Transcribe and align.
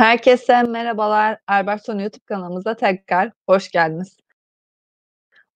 Herkese 0.00 0.62
merhabalar. 0.62 1.38
Albertson 1.46 1.98
YouTube 1.98 2.24
kanalımıza 2.24 2.76
tekrar 2.76 3.32
hoş 3.48 3.70
geldiniz. 3.70 4.16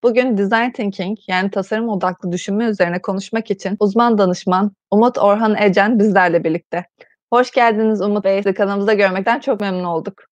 Bugün 0.03 0.39
Design 0.39 0.71
Thinking 0.71 1.19
yani 1.29 1.51
tasarım 1.51 1.89
odaklı 1.89 2.33
düşünme 2.33 2.65
üzerine 2.65 3.03
konuşmak 3.03 3.51
için 3.51 3.77
uzman 3.81 4.19
danışman 4.19 4.73
Umut 4.91 5.19
Orhan 5.19 5.57
Ecen 5.63 5.99
bizlerle 5.99 6.45
birlikte. 6.45 6.85
Hoş 7.33 7.51
geldiniz 7.51 8.01
Umut 8.01 8.25
Bey. 8.25 8.43
Kanalımızda 8.43 8.95
görmekten 8.95 9.41
çok 9.41 9.61
memnun 9.61 9.85
olduk. 9.85 10.23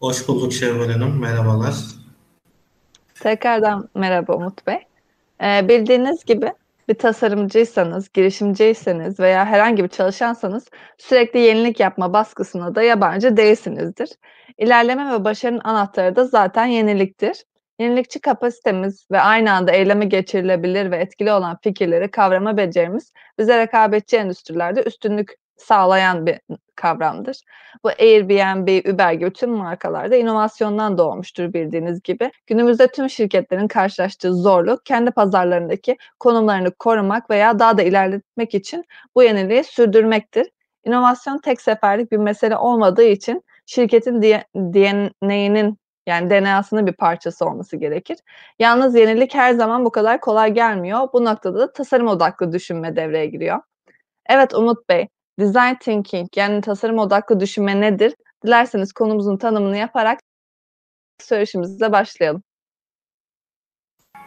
Hoş 0.00 0.28
bulduk 0.28 0.52
Şevval 0.52 0.90
Hanım. 0.90 1.20
Merhabalar. 1.20 1.74
Tekrardan 3.20 3.88
merhaba 3.94 4.32
Umut 4.36 4.66
Bey. 4.66 4.78
Ee, 5.42 5.68
bildiğiniz 5.68 6.24
gibi 6.24 6.52
bir 6.90 6.94
tasarımcıysanız, 6.98 8.12
girişimciyseniz 8.12 9.20
veya 9.20 9.46
herhangi 9.46 9.84
bir 9.84 9.88
çalışansanız 9.88 10.64
sürekli 10.98 11.40
yenilik 11.40 11.80
yapma 11.80 12.12
baskısına 12.12 12.74
da 12.74 12.82
yabancı 12.82 13.36
değilsinizdir. 13.36 14.10
İlerleme 14.58 15.12
ve 15.12 15.24
başarının 15.24 15.60
anahtarı 15.64 16.16
da 16.16 16.24
zaten 16.24 16.66
yeniliktir. 16.66 17.44
Yenilikçi 17.78 18.20
kapasitemiz 18.20 19.06
ve 19.10 19.20
aynı 19.20 19.52
anda 19.52 19.72
eyleme 19.72 20.04
geçirilebilir 20.04 20.90
ve 20.90 20.96
etkili 20.96 21.32
olan 21.32 21.58
fikirleri 21.62 22.10
kavrama 22.10 22.56
becerimiz 22.56 23.12
bize 23.38 23.58
rekabetçi 23.58 24.16
endüstrilerde 24.16 24.82
üstünlük 24.82 25.34
sağlayan 25.60 26.26
bir 26.26 26.40
kavramdır. 26.76 27.36
Bu 27.84 27.88
Airbnb, 27.88 28.94
Uber 28.94 29.12
gibi 29.12 29.32
tüm 29.32 29.50
markalarda 29.50 30.16
inovasyondan 30.16 30.98
doğmuştur 30.98 31.52
bildiğiniz 31.52 32.02
gibi. 32.02 32.30
Günümüzde 32.46 32.86
tüm 32.86 33.10
şirketlerin 33.10 33.68
karşılaştığı 33.68 34.34
zorluk 34.34 34.86
kendi 34.86 35.10
pazarlarındaki 35.10 35.96
konumlarını 36.20 36.70
korumak 36.70 37.30
veya 37.30 37.58
daha 37.58 37.78
da 37.78 37.82
ilerletmek 37.82 38.54
için 38.54 38.84
bu 39.14 39.22
yeniliği 39.22 39.64
sürdürmektir. 39.64 40.46
İnovasyon 40.84 41.38
tek 41.38 41.60
seferlik 41.60 42.12
bir 42.12 42.16
mesele 42.16 42.56
olmadığı 42.56 43.04
için 43.04 43.42
şirketin 43.66 44.22
DNA'nın 44.54 45.78
yani 46.06 46.30
DNA'sının 46.30 46.86
bir 46.86 46.92
parçası 46.92 47.44
olması 47.46 47.76
gerekir. 47.76 48.18
Yalnız 48.58 48.94
yenilik 48.94 49.34
her 49.34 49.52
zaman 49.52 49.84
bu 49.84 49.90
kadar 49.90 50.20
kolay 50.20 50.54
gelmiyor. 50.54 51.08
Bu 51.12 51.24
noktada 51.24 51.58
da 51.58 51.72
tasarım 51.72 52.06
odaklı 52.06 52.52
düşünme 52.52 52.96
devreye 52.96 53.26
giriyor. 53.26 53.60
Evet 54.26 54.54
Umut 54.54 54.88
Bey, 54.88 55.08
Design 55.40 55.74
thinking 55.80 56.28
yani 56.36 56.60
tasarım 56.60 56.98
odaklı 56.98 57.40
düşünme 57.40 57.80
nedir? 57.80 58.14
Dilerseniz 58.44 58.92
konumuzun 58.92 59.36
tanımını 59.36 59.76
yaparak 59.76 60.20
söyleşimize 61.18 61.92
başlayalım. 61.92 62.42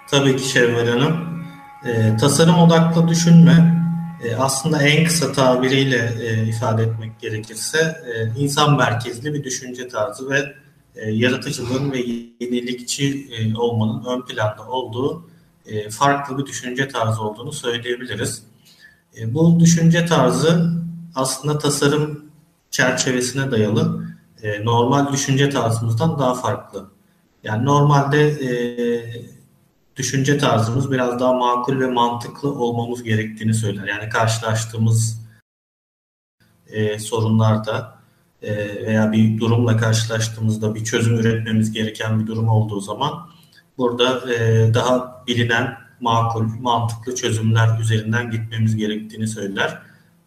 Tabii 0.09 0.35
ki 0.35 0.49
Şevval 0.49 0.87
Hanım. 0.87 1.43
E, 1.85 2.17
tasarım 2.17 2.59
odaklı 2.59 3.07
düşünme 3.07 3.83
e, 4.23 4.35
aslında 4.35 4.83
en 4.83 5.05
kısa 5.05 5.31
tabiriyle 5.31 6.13
e, 6.21 6.47
ifade 6.47 6.83
etmek 6.83 7.19
gerekirse 7.19 7.95
e, 8.05 8.39
insan 8.39 8.77
merkezli 8.77 9.33
bir 9.33 9.43
düşünce 9.43 9.87
tarzı 9.87 10.29
ve 10.29 10.53
e, 10.95 11.11
yaratıcılığın 11.11 11.91
ve 11.91 11.97
yenilikçi 12.39 13.27
e, 13.31 13.57
olmanın 13.57 14.05
ön 14.05 14.25
planda 14.25 14.67
olduğu 14.67 15.29
e, 15.65 15.89
farklı 15.89 16.37
bir 16.37 16.45
düşünce 16.45 16.87
tarzı 16.87 17.21
olduğunu 17.21 17.51
söyleyebiliriz. 17.51 18.43
E, 19.19 19.33
bu 19.33 19.59
düşünce 19.59 20.05
tarzı 20.05 20.82
aslında 21.15 21.57
tasarım 21.57 22.25
çerçevesine 22.71 23.51
dayalı 23.51 24.07
e, 24.41 24.65
normal 24.65 25.13
düşünce 25.13 25.49
tarzımızdan 25.49 26.19
daha 26.19 26.33
farklı. 26.33 26.89
Yani 27.43 27.65
normalde 27.65 28.29
e, 28.29 28.51
düşünce 29.95 30.37
tarzımız 30.37 30.91
biraz 30.91 31.19
daha 31.19 31.33
makul 31.33 31.79
ve 31.79 31.87
mantıklı 31.87 32.53
olmamız 32.53 33.03
gerektiğini 33.03 33.53
söyler. 33.53 33.87
Yani 33.87 34.09
karşılaştığımız 34.09 35.23
e, 36.67 36.99
sorunlarda 36.99 37.99
e, 38.41 38.55
veya 38.85 39.11
bir 39.11 39.39
durumla 39.39 39.77
karşılaştığımızda 39.77 40.75
bir 40.75 40.83
çözüm 40.83 41.15
üretmemiz 41.15 41.71
gereken 41.71 42.19
bir 42.19 42.27
durum 42.27 42.47
olduğu 42.47 42.81
zaman 42.81 43.29
burada 43.77 44.33
e, 44.33 44.73
daha 44.73 45.23
bilinen 45.27 45.77
makul, 46.01 46.45
mantıklı 46.59 47.15
çözümler 47.15 47.79
üzerinden 47.79 48.31
gitmemiz 48.31 48.75
gerektiğini 48.75 49.27
söyler. 49.27 49.81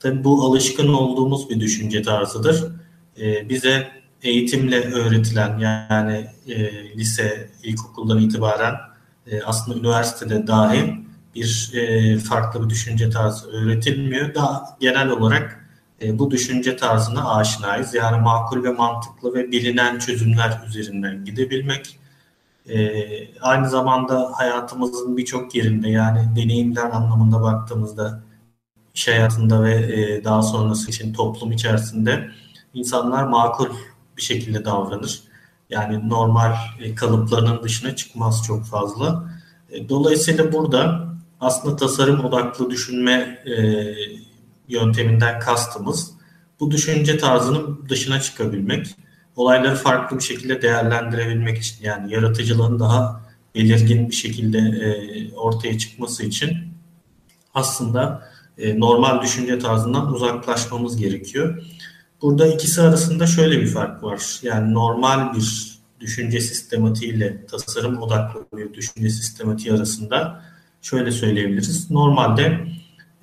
Tabii 0.06 0.24
bu 0.24 0.44
alışkın 0.46 0.88
olduğumuz 0.88 1.50
bir 1.50 1.60
düşünce 1.60 2.02
tarzıdır. 2.02 2.72
E, 3.20 3.48
bize 3.48 3.88
eğitimle 4.22 4.92
öğretilen 4.92 5.58
yani 5.58 6.26
e, 6.48 6.72
lise, 6.96 7.50
ilkokuldan 7.62 8.18
itibaren 8.18 8.74
e, 9.26 9.42
aslında 9.42 9.78
üniversitede 9.78 10.46
dahi 10.46 11.06
bir 11.34 11.72
e, 11.74 12.18
farklı 12.18 12.64
bir 12.64 12.70
düşünce 12.70 13.10
tarzı 13.10 13.50
öğretilmiyor. 13.50 14.34
Daha 14.34 14.76
genel 14.80 15.08
olarak 15.08 15.70
e, 16.02 16.18
bu 16.18 16.30
düşünce 16.30 16.76
tarzına 16.76 17.34
aşinayız. 17.34 17.94
Yani 17.94 18.22
makul 18.22 18.64
ve 18.64 18.70
mantıklı 18.70 19.34
ve 19.34 19.52
bilinen 19.52 19.98
çözümler 19.98 20.62
üzerinden 20.68 21.24
gidebilmek. 21.24 21.98
E, 22.68 22.78
aynı 23.40 23.68
zamanda 23.68 24.32
hayatımızın 24.34 25.16
birçok 25.16 25.54
yerinde 25.54 25.90
yani 25.90 26.36
deneyimler 26.36 26.90
anlamında 26.90 27.42
baktığımızda 27.42 28.25
iş 28.96 29.08
hayatında 29.08 29.62
ve 29.62 29.74
e, 29.74 30.24
daha 30.24 30.42
sonrası 30.42 30.90
için 30.90 31.12
toplum 31.12 31.52
içerisinde 31.52 32.30
insanlar 32.74 33.24
makul 33.24 33.68
bir 34.16 34.22
şekilde 34.22 34.64
davranır. 34.64 35.22
Yani 35.70 36.08
normal 36.08 36.54
e, 36.80 36.94
kalıplarının 36.94 37.62
dışına 37.62 37.96
çıkmaz 37.96 38.42
çok 38.46 38.66
fazla. 38.66 39.30
E, 39.70 39.88
dolayısıyla 39.88 40.52
burada 40.52 41.06
aslında 41.40 41.76
tasarım 41.76 42.24
odaklı 42.24 42.70
düşünme 42.70 43.44
yönteminden 44.68 45.40
kastımız 45.40 46.10
bu 46.60 46.70
düşünce 46.70 47.18
tarzının 47.18 47.88
dışına 47.88 48.20
çıkabilmek, 48.20 48.86
olayları 49.36 49.76
farklı 49.76 50.18
bir 50.18 50.22
şekilde 50.22 50.62
değerlendirebilmek 50.62 51.58
için 51.58 51.84
yani 51.84 52.12
yaratıcılığın 52.12 52.80
daha 52.80 53.20
belirgin 53.54 54.10
bir 54.10 54.14
şekilde 54.14 54.58
ortaya 55.36 55.78
çıkması 55.78 56.26
için 56.26 56.56
aslında 57.54 58.22
e, 58.58 58.80
normal 58.80 59.22
düşünce 59.22 59.58
tarzından 59.58 60.12
uzaklaşmamız 60.12 60.96
gerekiyor. 60.96 61.62
Burada 62.22 62.46
ikisi 62.46 62.82
arasında 62.82 63.26
şöyle 63.26 63.60
bir 63.60 63.66
fark 63.66 64.02
var. 64.02 64.38
Yani 64.42 64.74
normal 64.74 65.34
bir 65.34 65.76
düşünce 66.00 66.40
sistematiği 66.40 67.12
ile 67.12 67.46
tasarım 67.46 68.02
odaklı 68.02 68.58
bir 68.58 68.74
düşünce 68.74 69.10
sistematiği 69.10 69.74
arasında 69.74 70.44
şöyle 70.82 71.10
söyleyebiliriz. 71.10 71.90
Normalde 71.90 72.66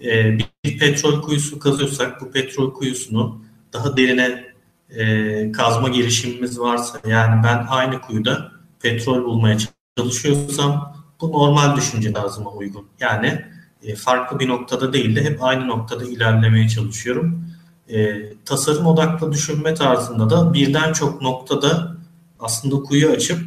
e, 0.04 0.38
bir 0.66 0.80
petrol 0.80 1.22
kuyusu 1.22 1.60
kazıyorsak 1.60 2.22
bu 2.22 2.32
petrol 2.32 2.74
kuyusunu 2.74 3.42
daha 3.74 3.98
derine 3.98 4.54
e, 4.90 5.52
kazma 5.52 5.90
girişimimiz 5.90 6.60
varsa 6.60 7.00
yani 7.08 7.44
ben 7.44 7.66
aynı 7.70 8.02
kuyuda 8.02 8.52
petrol 8.80 9.24
bulmaya 9.24 9.58
çalışıyorsam 9.98 11.04
bu 11.22 11.32
normal 11.32 11.76
düşünce 11.76 12.14
tarzıma 12.14 12.52
uygun. 12.52 12.88
Yani 13.00 13.46
e, 13.84 13.96
farklı 13.96 14.40
bir 14.40 14.48
noktada 14.48 14.94
değil 14.94 15.16
de 15.16 15.24
hep 15.24 15.44
aynı 15.44 15.68
noktada 15.68 16.04
ilerlemeye 16.04 16.70
çalışıyorum. 16.70 17.46
E, 17.90 18.24
tasarım 18.46 18.86
odaklı 18.86 19.32
düşünme 19.32 19.74
tarzında 19.74 20.30
da 20.30 20.54
birden 20.54 20.94
çok 20.94 21.22
noktada 21.22 21.98
aslında 22.40 22.76
kuyu 22.76 23.10
açıp 23.10 23.40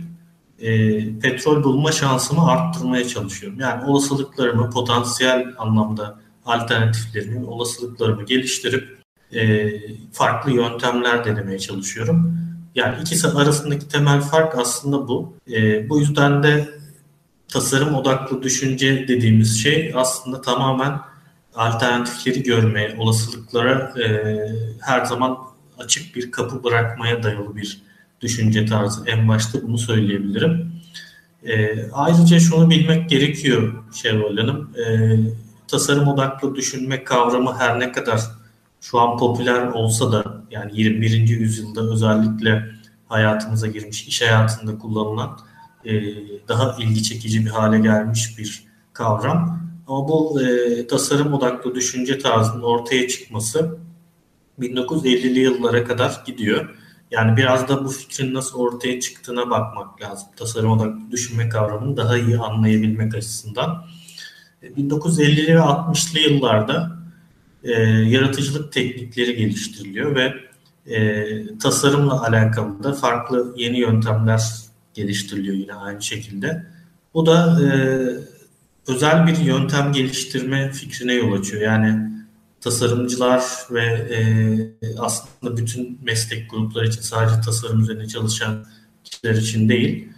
e, 0.60 0.70
petrol 1.18 1.64
bulma 1.64 1.92
şansımı 1.92 2.46
arttırmaya 2.46 3.08
çalışıyorum. 3.08 3.60
Yani 3.60 3.84
olasılıklarımı 3.84 4.70
potansiyel 4.70 5.46
anlamda 5.58 6.18
alternatiflerimi, 6.46 7.46
olasılıklarımı 7.46 8.24
geliştirip 8.24 8.98
e, 9.34 9.72
farklı 10.12 10.52
yöntemler 10.52 11.24
denemeye 11.24 11.58
çalışıyorum. 11.58 12.38
Yani 12.74 12.96
ikisi 13.00 13.28
arasındaki 13.28 13.88
temel 13.88 14.20
fark 14.20 14.58
aslında 14.58 15.08
bu. 15.08 15.36
E, 15.52 15.88
bu 15.88 16.00
yüzden 16.00 16.42
de 16.42 16.68
tasarım 17.48 17.94
odaklı 17.94 18.42
düşünce 18.42 19.08
dediğimiz 19.08 19.62
şey 19.62 19.92
aslında 19.96 20.40
tamamen 20.40 21.00
alternatifleri 21.54 22.42
görmeye, 22.42 22.96
olasılıklara 22.98 24.00
e, 24.00 24.36
her 24.80 25.04
zaman 25.04 25.38
açık 25.78 26.16
bir 26.16 26.30
kapı 26.30 26.64
bırakmaya 26.64 27.22
dayalı 27.22 27.56
bir 27.56 27.82
düşünce 28.20 28.66
tarzı. 28.66 29.04
En 29.06 29.28
başta 29.28 29.62
bunu 29.62 29.78
söyleyebilirim. 29.78 30.72
E, 31.44 31.84
ayrıca 31.92 32.40
şunu 32.40 32.70
bilmek 32.70 33.10
gerekiyor 33.10 33.84
Şevval 33.94 34.36
Hanım. 34.36 34.70
E, 34.76 35.16
tasarım 35.68 36.08
odaklı 36.08 36.54
düşünme 36.54 37.04
kavramı 37.04 37.58
her 37.58 37.80
ne 37.80 37.92
kadar 37.92 38.20
şu 38.80 39.00
an 39.00 39.18
popüler 39.18 39.66
olsa 39.66 40.12
da 40.12 40.42
yani 40.50 40.80
21. 40.80 41.10
yüzyılda 41.28 41.80
özellikle 41.92 42.64
hayatımıza 43.08 43.66
girmiş, 43.66 44.08
iş 44.08 44.22
hayatında 44.22 44.78
kullanılan 44.78 45.38
e, 45.86 46.14
daha 46.48 46.76
ilgi 46.80 47.02
çekici 47.02 47.44
bir 47.44 47.50
hale 47.50 47.78
gelmiş 47.78 48.38
bir 48.38 48.64
kavram. 48.92 49.60
Ama 49.86 50.08
bu 50.08 50.42
e, 50.42 50.86
tasarım 50.86 51.34
odaklı 51.34 51.74
düşünce 51.74 52.18
tarzının 52.18 52.62
ortaya 52.62 53.08
çıkması 53.08 53.78
1950'li 54.60 55.38
yıllara 55.38 55.84
kadar 55.84 56.22
gidiyor. 56.26 56.76
Yani 57.10 57.36
biraz 57.36 57.68
da 57.68 57.84
bu 57.84 57.88
fikrin 57.88 58.34
nasıl 58.34 58.58
ortaya 58.58 59.00
çıktığına 59.00 59.50
bakmak 59.50 60.02
lazım. 60.02 60.28
Tasarım 60.36 60.70
odaklı 60.70 61.10
düşünme 61.10 61.48
kavramını 61.48 61.96
daha 61.96 62.18
iyi 62.18 62.38
anlayabilmek 62.38 63.14
açısından. 63.14 63.86
1950'li 64.62 65.54
ve 65.54 65.58
60'lı 65.58 66.18
yıllarda 66.18 66.96
e, 67.64 67.72
yaratıcılık 67.82 68.72
teknikleri 68.72 69.36
geliştiriliyor 69.36 70.14
ve 70.14 70.34
e, 70.86 71.58
tasarımla 71.58 72.22
alakalı 72.26 72.82
da 72.82 72.92
farklı 72.92 73.54
yeni 73.56 73.78
yöntemler 73.78 74.65
geliştiriliyor 74.96 75.54
yine 75.54 75.74
aynı 75.74 76.02
şekilde. 76.02 76.66
Bu 77.14 77.26
da 77.26 77.58
e, 77.62 77.68
özel 78.88 79.26
bir 79.26 79.36
yöntem 79.36 79.92
geliştirme 79.92 80.72
fikrine 80.72 81.12
yol 81.12 81.32
açıyor. 81.40 81.62
Yani 81.62 82.10
tasarımcılar 82.60 83.42
ve 83.70 83.84
e, 83.84 84.18
aslında 84.98 85.56
bütün 85.56 85.98
meslek 86.02 86.50
grupları 86.50 86.88
için 86.88 87.00
sadece 87.00 87.40
tasarım 87.40 87.80
üzerine 87.80 88.08
çalışan 88.08 88.66
kişiler 89.04 89.34
için 89.34 89.68
değil, 89.68 90.08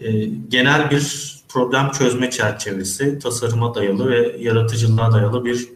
e, 0.00 0.24
genel 0.24 0.90
bir 0.90 1.34
problem 1.48 1.90
çözme 1.90 2.30
çerçevesi, 2.30 3.18
tasarıma 3.18 3.74
dayalı 3.74 4.10
ve 4.10 4.36
yaratıcılığa 4.40 5.12
dayalı 5.12 5.44
bir 5.44 5.68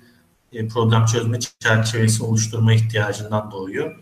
e, 0.52 0.68
problem 0.68 1.06
çözme 1.06 1.38
çerçevesi 1.60 2.22
oluşturma 2.22 2.72
ihtiyacından 2.72 3.50
doğuyor. 3.50 3.96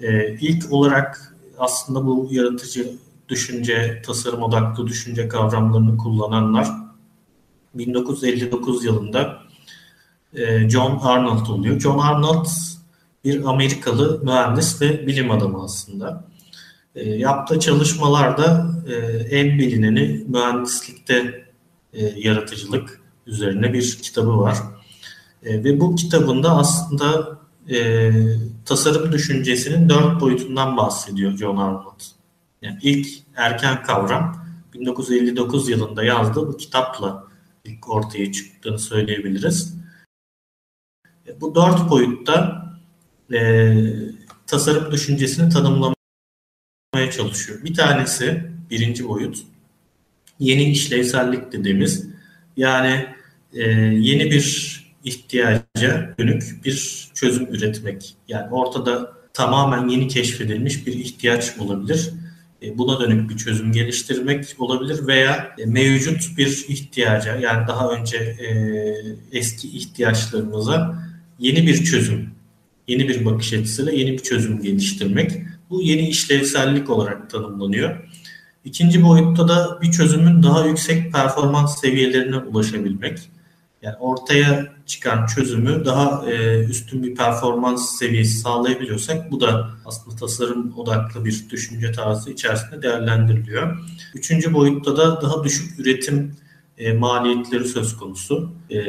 E, 0.00 0.34
ilk 0.40 0.72
olarak 0.72 1.34
aslında 1.58 2.06
bu 2.06 2.28
yaratıcı 2.30 2.92
düşünce, 3.30 4.02
tasarım 4.06 4.42
odaklı 4.42 4.86
düşünce 4.86 5.28
kavramlarını 5.28 5.96
kullananlar 5.96 6.68
1959 7.74 8.84
yılında 8.84 9.38
e, 10.34 10.68
John 10.70 10.98
Arnold 11.02 11.46
oluyor. 11.46 11.80
John 11.80 11.98
Arnold 11.98 12.46
bir 13.24 13.44
Amerikalı 13.44 14.20
mühendis 14.24 14.82
ve 14.82 15.06
bilim 15.06 15.30
adamı 15.30 15.62
aslında. 15.62 16.24
E, 16.94 17.10
yaptığı 17.10 17.60
çalışmalarda 17.60 18.70
e, 18.88 18.94
en 19.38 19.58
bilineni 19.58 20.24
mühendislikte 20.28 21.44
yaratıcılık 22.16 23.00
üzerine 23.26 23.72
bir 23.72 23.98
kitabı 24.02 24.38
var. 24.38 24.56
Ve 25.42 25.80
bu 25.80 25.94
kitabında 25.94 26.56
aslında 26.56 27.38
tasarım 28.64 29.12
düşüncesinin 29.12 29.88
dört 29.88 30.20
boyutundan 30.20 30.76
bahsediyor 30.76 31.36
John 31.36 31.56
Arnold. 31.56 32.19
Yani 32.62 32.78
ilk 32.82 33.08
erken 33.36 33.82
kavram 33.82 34.46
1959 34.74 35.68
yılında 35.68 36.04
yazdığı 36.04 36.48
bu 36.48 36.56
kitapla 36.56 37.24
ilk 37.64 37.90
ortaya 37.90 38.32
çıktığını 38.32 38.78
söyleyebiliriz. 38.78 39.74
E, 41.26 41.40
bu 41.40 41.54
dört 41.54 41.90
boyutta 41.90 42.66
e, 43.32 43.74
tasarım 44.46 44.92
düşüncesini 44.92 45.52
tanımlamaya 45.52 45.94
çalışıyor. 47.12 47.64
Bir 47.64 47.74
tanesi 47.74 48.52
birinci 48.70 49.08
boyut 49.08 49.38
yeni 50.38 50.64
işlevsellik 50.64 51.52
dediğimiz 51.52 52.06
yani 52.56 53.06
e, 53.52 53.70
yeni 53.80 54.30
bir 54.30 54.80
ihtiyaca 55.04 56.14
dönük 56.18 56.64
bir 56.64 57.08
çözüm 57.14 57.46
üretmek. 57.54 58.14
Yani 58.28 58.50
ortada 58.50 59.12
tamamen 59.32 59.88
yeni 59.88 60.08
keşfedilmiş 60.08 60.86
bir 60.86 60.92
ihtiyaç 60.92 61.58
olabilir. 61.58 62.10
E, 62.62 62.78
buna 62.78 63.00
dönük 63.00 63.30
bir 63.30 63.36
çözüm 63.36 63.72
geliştirmek 63.72 64.54
olabilir 64.58 65.06
veya 65.06 65.54
e, 65.58 65.66
mevcut 65.66 66.38
bir 66.38 66.64
ihtiyaca 66.68 67.36
yani 67.36 67.68
daha 67.68 67.90
önce 67.90 68.16
e, 68.16 68.48
eski 69.32 69.68
ihtiyaçlarımıza 69.68 71.04
yeni 71.38 71.66
bir 71.66 71.84
çözüm, 71.84 72.30
yeni 72.88 73.08
bir 73.08 73.24
bakış 73.24 73.52
açısıyla 73.52 73.92
yeni 73.92 74.12
bir 74.12 74.18
çözüm 74.18 74.62
geliştirmek. 74.62 75.32
Bu 75.70 75.82
yeni 75.82 76.08
işlevsellik 76.08 76.90
olarak 76.90 77.30
tanımlanıyor. 77.30 78.10
İkinci 78.64 79.04
boyutta 79.04 79.48
da 79.48 79.78
bir 79.82 79.92
çözümün 79.92 80.42
daha 80.42 80.66
yüksek 80.66 81.12
performans 81.12 81.80
seviyelerine 81.80 82.36
ulaşabilmek. 82.36 83.18
Yani 83.82 83.96
ortaya 83.96 84.72
çıkan 84.86 85.26
çözümü 85.26 85.84
daha 85.84 86.30
e, 86.30 86.64
üstün 86.64 87.02
bir 87.02 87.14
performans 87.14 87.98
seviyesi 87.98 88.38
sağlayabiliyorsak 88.38 89.30
bu 89.30 89.40
da 89.40 89.70
aslında 89.86 90.16
tasarım 90.16 90.78
odaklı 90.78 91.24
bir 91.24 91.46
düşünce 91.50 91.92
tarzı 91.92 92.30
içerisinde 92.30 92.82
değerlendiriliyor. 92.82 93.78
Üçüncü 94.14 94.54
boyutta 94.54 94.96
da 94.96 95.22
daha 95.22 95.44
düşük 95.44 95.80
üretim 95.80 96.36
e, 96.78 96.92
maliyetleri 96.92 97.64
söz 97.64 97.96
konusu. 97.96 98.52
E, 98.70 98.80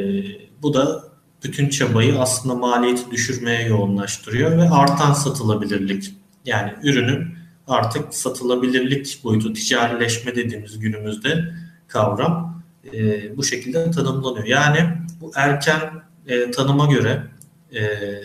bu 0.62 0.74
da 0.74 1.04
bütün 1.44 1.70
çabayı 1.70 2.20
aslında 2.20 2.56
maliyeti 2.56 3.12
düşürmeye 3.12 3.68
yoğunlaştırıyor 3.68 4.58
ve 4.58 4.70
artan 4.70 5.14
satılabilirlik. 5.14 6.14
Yani 6.46 6.74
ürünün 6.84 7.28
artık 7.68 8.14
satılabilirlik 8.14 9.20
boyutu, 9.24 9.54
ticarileşme 9.54 10.36
dediğimiz 10.36 10.80
günümüzde 10.80 11.54
kavram 11.88 12.61
e, 12.94 13.38
bu 13.38 13.44
şekilde 13.44 13.92
tanımlanıyor. 13.92 14.46
Yani 14.46 14.98
bu 15.22 15.32
erken 15.36 16.04
e, 16.28 16.52
tanıma 16.52 16.86
göre 16.86 17.28
e, 17.72 17.82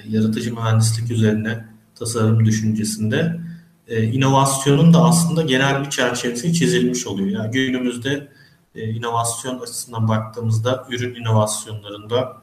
yaratıcı 0.09 0.55
mühendislik 0.55 1.11
üzerine 1.11 1.65
tasarım 1.95 2.47
düşüncesinde 2.47 3.41
e, 3.89 4.03
inovasyonun 4.03 4.95
da 4.95 5.05
aslında 5.05 5.43
genel 5.43 5.85
bir 5.85 5.91
çerçevesi 5.91 6.55
çizilmiş 6.55 7.07
oluyor. 7.07 7.29
Yani 7.29 7.51
günümüzde 7.51 8.29
e, 8.75 8.89
inovasyon 8.89 9.61
açısından 9.61 10.09
baktığımızda 10.09 10.87
ürün 10.91 11.15
inovasyonlarında 11.15 12.37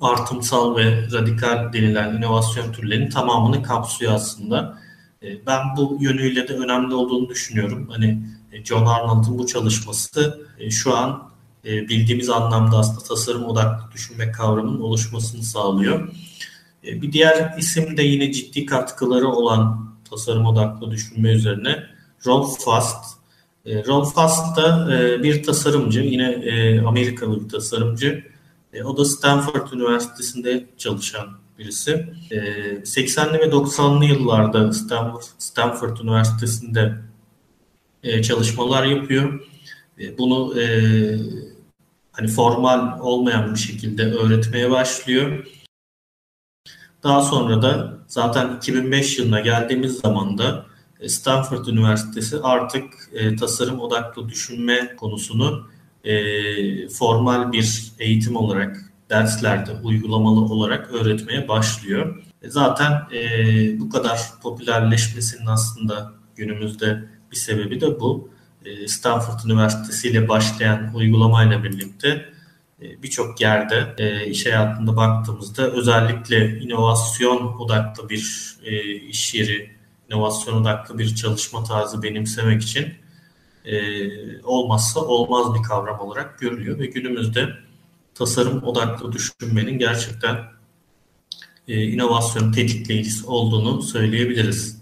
artımsal 0.00 0.76
ve 0.76 1.06
radikal 1.12 1.72
denilen 1.72 2.16
inovasyon 2.16 2.72
türlerinin 2.72 3.10
tamamını 3.10 3.62
kapsıyor 3.62 4.12
aslında. 4.12 4.78
E, 5.22 5.46
ben 5.46 5.60
bu 5.76 5.98
yönüyle 6.00 6.48
de 6.48 6.52
önemli 6.52 6.94
olduğunu 6.94 7.28
düşünüyorum. 7.28 7.88
Hani 7.90 8.22
e, 8.52 8.64
John 8.64 8.86
Arnold'un 8.86 9.38
bu 9.38 9.46
çalışması 9.46 10.46
e, 10.58 10.70
şu 10.70 10.96
an 10.96 11.28
bildiğimiz 11.64 12.30
anlamda 12.30 12.78
aslında 12.78 13.04
tasarım 13.04 13.44
odaklı 13.44 13.92
düşünme 13.92 14.32
kavramının 14.32 14.80
oluşmasını 14.80 15.42
sağlıyor. 15.42 16.08
Bir 16.82 17.12
diğer 17.12 17.58
isim 17.58 17.96
de 17.96 18.02
yine 18.02 18.32
ciddi 18.32 18.66
katkıları 18.66 19.28
olan 19.28 19.90
tasarım 20.10 20.46
odaklı 20.46 20.90
düşünme 20.90 21.32
üzerine 21.32 21.84
Rolf 22.26 22.64
Fast. 22.64 23.04
Rolf 23.66 24.14
Fast 24.14 24.56
da 24.56 24.88
bir 25.22 25.42
tasarımcı, 25.42 26.00
yine 26.00 26.82
Amerikalı 26.86 27.44
bir 27.44 27.48
tasarımcı. 27.48 28.24
O 28.84 28.96
da 28.96 29.04
Stanford 29.04 29.72
Üniversitesi'nde 29.72 30.66
çalışan 30.78 31.28
birisi. 31.58 32.06
80'li 32.84 33.38
ve 33.38 33.44
90'lı 33.44 34.04
yıllarda 34.04 34.72
Stanford, 34.72 35.22
Stanford 35.38 35.96
Üniversitesi'nde 35.96 36.94
e, 38.02 38.22
çalışmalar 38.22 38.84
yapıyor. 38.84 39.40
E, 40.00 40.18
bunu 40.18 40.60
e, 40.60 40.64
hani 42.12 42.28
formal 42.28 43.00
olmayan 43.00 43.54
bir 43.54 43.58
şekilde 43.58 44.02
öğretmeye 44.02 44.70
başlıyor. 44.70 45.46
Daha 47.02 47.22
sonra 47.22 47.62
da 47.62 47.98
zaten 48.06 48.56
2005 48.56 49.18
yılına 49.18 49.40
geldiğimiz 49.40 49.98
zaman 49.98 50.38
da 50.38 50.66
Stanford 51.06 51.66
Üniversitesi 51.66 52.40
artık 52.42 52.84
e, 53.12 53.36
tasarım 53.36 53.80
odaklı 53.80 54.28
düşünme 54.28 54.96
konusunu 54.96 55.68
e, 56.04 56.88
formal 56.88 57.52
bir 57.52 57.92
eğitim 57.98 58.36
olarak 58.36 58.92
derslerde 59.10 59.72
uygulamalı 59.72 60.40
olarak 60.40 60.90
öğretmeye 60.90 61.48
başlıyor. 61.48 62.24
E, 62.42 62.50
zaten 62.50 62.92
e, 63.14 63.80
bu 63.80 63.90
kadar 63.90 64.20
popülerleşmesinin 64.42 65.46
aslında 65.46 66.12
günümüzde 66.36 67.04
bir 67.30 67.36
sebebi 67.36 67.80
de 67.80 68.00
bu. 68.00 68.30
E, 68.64 68.88
Stanford 68.88 69.44
Üniversitesi 69.46 70.08
ile 70.08 70.28
başlayan 70.28 70.94
uygulamayla 70.94 71.64
birlikte 71.64 72.28
e, 72.82 73.02
birçok 73.02 73.40
yerde 73.40 73.94
e, 73.98 74.26
iş 74.26 74.46
hayatında 74.46 74.96
baktığımızda 74.96 75.70
özellikle 75.70 76.60
inovasyon 76.60 77.58
odaklı 77.58 78.08
bir 78.08 78.56
e, 78.64 78.94
iş 78.94 79.34
yeri, 79.34 79.70
inovasyon 80.08 80.62
odaklı 80.62 80.98
bir 80.98 81.14
çalışma 81.14 81.64
tarzı 81.64 82.02
benimsemek 82.02 82.62
için 82.62 82.94
e, 83.64 83.78
olmazsa 84.42 85.00
olmaz 85.00 85.54
bir 85.54 85.62
kavram 85.62 86.00
olarak 86.00 86.38
görülüyor 86.38 86.78
ve 86.78 86.86
günümüzde 86.86 87.48
tasarım 88.18 88.62
odaklı 88.62 89.12
düşünmenin 89.12 89.78
gerçekten 89.78 90.36
e, 91.68 91.82
inovasyon 91.82 92.52
tetikleyicisi 92.52 93.26
olduğunu 93.26 93.82
söyleyebiliriz. 93.82 94.78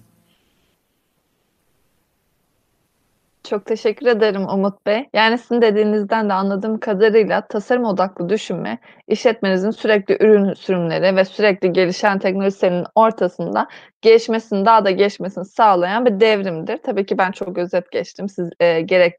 Çok 3.45 3.67
teşekkür 3.67 4.07
ederim 4.07 4.49
Umut 4.49 4.87
Bey. 4.87 5.09
Yani 5.15 5.39
sizin 5.39 5.63
dediğinizden 5.63 6.29
de 6.29 6.33
anladığım 6.33 6.81
kadarıyla 6.81 7.47
tasarım 7.47 7.85
odaklı 7.85 8.29
düşünme, 8.29 8.79
işletmenizin 9.09 9.71
sürekli 9.71 10.17
ürün 10.21 10.55
sürümleri 10.55 11.17
ve 11.17 11.25
sürekli 11.25 11.73
gelişen 11.73 12.19
teknolojilerin 12.19 12.85
ortasında 12.95 13.69
gelişmesini, 14.03 14.67
daha 14.67 14.85
da 14.85 14.91
gelişmesini 14.91 15.45
sağlayan 15.45 16.07
bir 16.07 16.21
devrimdir. 16.21 16.79
Tabii 16.83 17.07
ki 17.07 17.19
ben 17.19 17.33
çok 17.33 17.59
özet 17.59 17.91
geçtim. 17.91 18.29
Siz 18.29 18.51
e, 18.61 18.81
gerek 18.81 19.15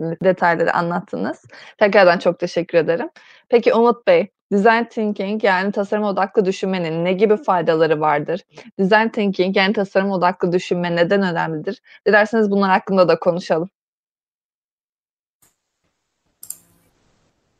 detayları 0.00 0.74
anlattınız. 0.74 1.42
Tekrardan 1.78 2.18
çok 2.18 2.38
teşekkür 2.38 2.78
ederim. 2.78 3.08
Peki 3.48 3.74
Umut 3.74 4.06
Bey, 4.06 4.28
design 4.52 4.84
thinking 4.84 5.44
yani 5.44 5.72
tasarım 5.72 6.04
odaklı 6.04 6.44
düşünmenin 6.44 7.04
ne 7.04 7.12
gibi 7.12 7.36
faydaları 7.36 8.00
vardır? 8.00 8.40
Design 8.78 9.08
thinking 9.08 9.56
yani 9.56 9.72
tasarım 9.72 10.10
odaklı 10.10 10.52
düşünme 10.52 10.96
neden 10.96 11.22
önemlidir? 11.22 11.82
Dilerseniz 12.06 12.50
bunlar 12.50 12.70
hakkında 12.70 13.08
da 13.08 13.18
konuşalım. 13.18 13.70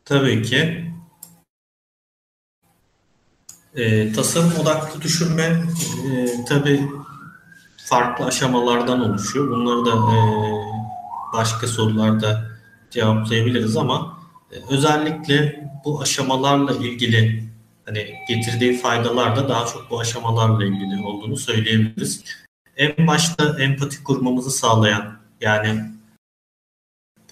Tabii 0.04 0.42
ki. 0.42 0.84
E, 3.76 4.12
tasarım 4.12 4.52
odaklı 4.62 5.00
düşünme 5.00 5.42
e, 5.42 6.44
tabii 6.48 6.80
farklı 7.76 8.24
aşamalardan 8.24 9.00
oluşuyor. 9.00 9.50
Bunları 9.50 9.86
da 9.86 9.90
e, 9.90 10.73
başka 11.34 11.66
sorularda 11.66 12.50
cevaplayabiliriz 12.90 13.76
ama 13.76 14.18
e, 14.52 14.56
özellikle 14.70 15.68
bu 15.84 16.00
aşamalarla 16.02 16.72
ilgili 16.72 17.44
hani 17.84 18.14
getirdiği 18.28 18.76
faydalar 18.76 19.36
da 19.36 19.48
daha 19.48 19.66
çok 19.66 19.90
bu 19.90 20.00
aşamalarla 20.00 20.64
ilgili 20.64 21.04
olduğunu 21.04 21.36
söyleyebiliriz. 21.36 22.24
En 22.76 23.06
başta 23.06 23.56
empati 23.58 24.04
kurmamızı 24.04 24.50
sağlayan 24.50 25.18
yani 25.40 25.80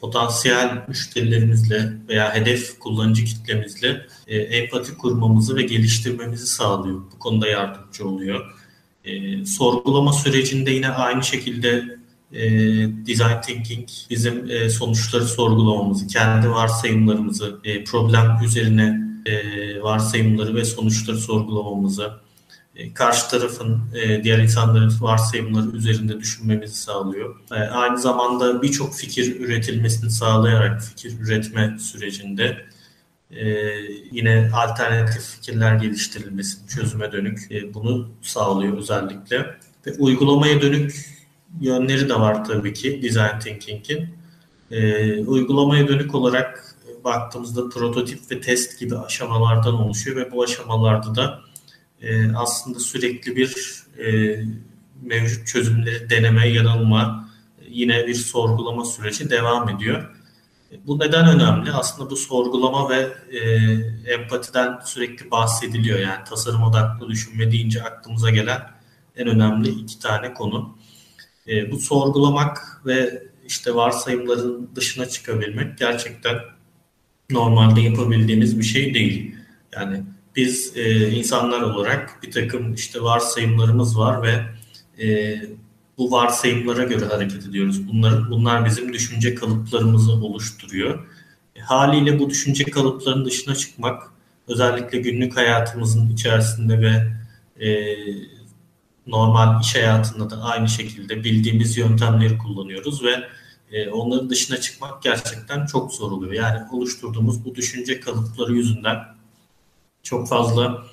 potansiyel 0.00 0.84
müşterilerimizle 0.88 1.92
veya 2.08 2.34
hedef 2.34 2.78
kullanıcı 2.78 3.24
kitlemizle 3.24 4.06
e, 4.26 4.38
empati 4.38 4.96
kurmamızı 4.96 5.56
ve 5.56 5.62
geliştirmemizi 5.62 6.46
sağlıyor. 6.46 7.02
Bu 7.14 7.18
konuda 7.18 7.48
yardımcı 7.48 8.08
oluyor. 8.08 8.50
E, 9.04 9.44
sorgulama 9.46 10.12
sürecinde 10.12 10.70
yine 10.70 10.88
aynı 10.88 11.24
şekilde 11.24 12.01
e, 12.32 12.42
design 13.06 13.40
thinking 13.46 13.88
bizim 14.10 14.50
e, 14.50 14.70
sonuçları 14.70 15.24
sorgulamamızı, 15.24 16.06
kendi 16.06 16.50
varsayımlarımızı, 16.50 17.60
e, 17.64 17.84
problem 17.84 18.38
üzerine 18.44 19.00
e, 19.26 19.82
varsayımları 19.82 20.54
ve 20.54 20.64
sonuçları 20.64 21.16
sorgulamamızı, 21.16 22.12
e, 22.76 22.94
karşı 22.94 23.30
tarafın, 23.30 23.80
e, 23.94 24.24
diğer 24.24 24.38
insanların 24.38 24.92
varsayımları 25.00 25.76
üzerinde 25.76 26.20
düşünmemizi 26.20 26.76
sağlıyor. 26.76 27.36
E, 27.50 27.54
aynı 27.54 27.98
zamanda 27.98 28.62
birçok 28.62 28.94
fikir 28.94 29.40
üretilmesini 29.40 30.10
sağlayarak 30.10 30.82
fikir 30.82 31.20
üretme 31.20 31.76
sürecinde 31.78 32.66
yine 34.12 34.50
alternatif 34.54 35.22
fikirler 35.22 35.74
geliştirilmesi, 35.74 36.66
çözüme 36.68 37.12
dönük 37.12 37.50
bunu 37.74 38.08
sağlıyor 38.22 38.78
özellikle. 38.78 39.38
Ve 39.86 39.94
uygulamaya 39.98 40.62
dönük 40.62 41.06
yönleri 41.60 42.08
de 42.08 42.14
var 42.14 42.44
tabii 42.44 42.72
ki 42.72 43.02
Design 43.02 43.38
Thinking'in. 43.40 44.08
Uygulamaya 45.26 45.88
dönük 45.88 46.14
olarak 46.14 46.76
baktığımızda 47.04 47.68
prototip 47.68 48.30
ve 48.30 48.40
test 48.40 48.80
gibi 48.80 48.98
aşamalardan 48.98 49.74
oluşuyor 49.74 50.16
ve 50.16 50.32
bu 50.32 50.42
aşamalarda 50.42 51.14
da 51.14 51.40
e, 52.02 52.32
aslında 52.36 52.78
sürekli 52.78 53.36
bir 53.36 53.82
e, 53.98 54.36
mevcut 55.02 55.46
çözümleri 55.46 56.10
deneme, 56.10 56.48
yanılma, 56.48 57.28
yine 57.68 58.06
bir 58.06 58.14
sorgulama 58.14 58.84
süreci 58.84 59.30
devam 59.30 59.68
ediyor. 59.68 60.16
Bu 60.86 60.98
neden 60.98 61.28
önemli? 61.28 61.72
Aslında 61.72 62.10
bu 62.10 62.16
sorgulama 62.16 62.90
ve 62.90 63.08
e, 63.30 63.40
empatiden 64.12 64.80
sürekli 64.84 65.30
bahsediliyor. 65.30 65.98
Yani 65.98 66.24
tasarım 66.24 66.62
odaklı 66.62 67.08
düşünme 67.08 67.52
deyince 67.52 67.82
aklımıza 67.82 68.30
gelen 68.30 68.70
en 69.16 69.26
önemli 69.26 69.68
iki 69.68 69.98
tane 69.98 70.34
konu. 70.34 70.78
E, 71.48 71.70
bu 71.70 71.78
sorgulamak 71.78 72.82
ve 72.86 73.22
işte 73.46 73.74
varsayımların 73.74 74.70
dışına 74.74 75.06
çıkabilmek 75.08 75.78
gerçekten 75.78 76.36
normalde 77.30 77.80
yapabildiğimiz 77.80 78.58
bir 78.58 78.64
şey 78.64 78.94
değil. 78.94 79.34
Yani 79.72 80.02
biz 80.36 80.76
e, 80.76 81.10
insanlar 81.10 81.60
olarak 81.60 82.18
bir 82.22 82.30
takım 82.30 82.74
işte 82.74 83.02
varsayımlarımız 83.02 83.98
var 83.98 84.22
ve 84.22 84.44
e, 85.04 85.36
bu 85.98 86.10
varsayımlara 86.10 86.84
göre 86.84 87.04
hareket 87.04 87.46
ediyoruz. 87.46 87.88
Bunlar, 87.88 88.30
bunlar 88.30 88.64
bizim 88.64 88.92
düşünce 88.92 89.34
kalıplarımızı 89.34 90.12
oluşturuyor. 90.12 91.06
E, 91.56 91.60
haliyle 91.60 92.18
bu 92.18 92.30
düşünce 92.30 92.64
kalıplarının 92.64 93.24
dışına 93.24 93.54
çıkmak 93.54 94.02
özellikle 94.48 94.98
günlük 94.98 95.36
hayatımızın 95.36 96.10
içerisinde 96.10 96.80
ve 96.80 97.12
e, 97.66 97.96
normal 99.06 99.60
iş 99.60 99.74
hayatında 99.74 100.30
da 100.30 100.42
aynı 100.42 100.68
şekilde 100.68 101.24
bildiğimiz 101.24 101.76
yöntemleri 101.76 102.38
kullanıyoruz 102.38 103.04
ve 103.04 103.28
e, 103.72 103.88
onların 103.88 104.30
dışına 104.30 104.56
çıkmak 104.56 105.02
gerçekten 105.02 105.66
çok 105.66 105.94
zor 105.94 106.12
oluyor. 106.12 106.32
Yani 106.32 106.60
oluşturduğumuz 106.72 107.44
bu 107.44 107.54
düşünce 107.54 108.00
kalıpları 108.00 108.52
yüzünden 108.52 108.98
çok 110.02 110.28
fazla 110.28 110.84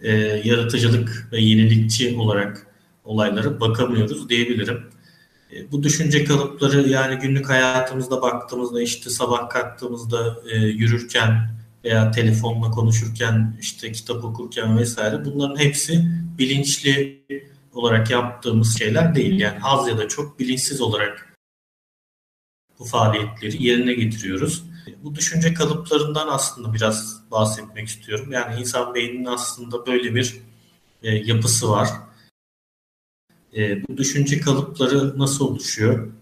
e, 0.00 0.12
yaratıcılık 0.44 1.28
ve 1.32 1.40
yenilikçi 1.40 2.16
olarak 2.18 2.66
olaylara 3.04 3.60
bakamıyoruz 3.60 4.28
diyebilirim. 4.28 4.90
E, 5.52 5.72
bu 5.72 5.82
düşünce 5.82 6.24
kalıpları 6.24 6.88
yani 6.88 7.18
günlük 7.18 7.48
hayatımızda 7.48 8.22
baktığımızda 8.22 8.82
işte 8.82 9.10
sabah 9.10 9.48
kalktığımızda 9.48 10.36
e, 10.50 10.56
yürürken 10.58 11.61
veya 11.84 12.10
telefonla 12.10 12.70
konuşurken 12.70 13.56
işte 13.60 13.92
kitap 13.92 14.24
okurken 14.24 14.78
vesaire 14.78 15.24
bunların 15.24 15.56
hepsi 15.56 16.04
bilinçli 16.38 17.22
olarak 17.74 18.10
yaptığımız 18.10 18.78
şeyler 18.78 19.14
değil. 19.14 19.40
Yani 19.40 19.58
az 19.62 19.88
ya 19.88 19.98
da 19.98 20.08
çok 20.08 20.38
bilinçsiz 20.38 20.80
olarak 20.80 21.36
bu 22.78 22.84
faaliyetleri 22.84 23.62
yerine 23.62 23.94
getiriyoruz. 23.94 24.64
Bu 25.02 25.14
düşünce 25.14 25.54
kalıplarından 25.54 26.28
aslında 26.28 26.74
biraz 26.74 27.20
bahsetmek 27.30 27.88
istiyorum. 27.88 28.32
Yani 28.32 28.60
insan 28.60 28.94
beyninin 28.94 29.24
aslında 29.24 29.86
böyle 29.86 30.14
bir 30.14 30.40
e, 31.02 31.14
yapısı 31.14 31.70
var. 31.70 31.88
E, 33.56 33.88
bu 33.88 33.96
düşünce 33.96 34.40
kalıpları 34.40 35.18
nasıl 35.18 35.48
oluşuyor? 35.48 36.12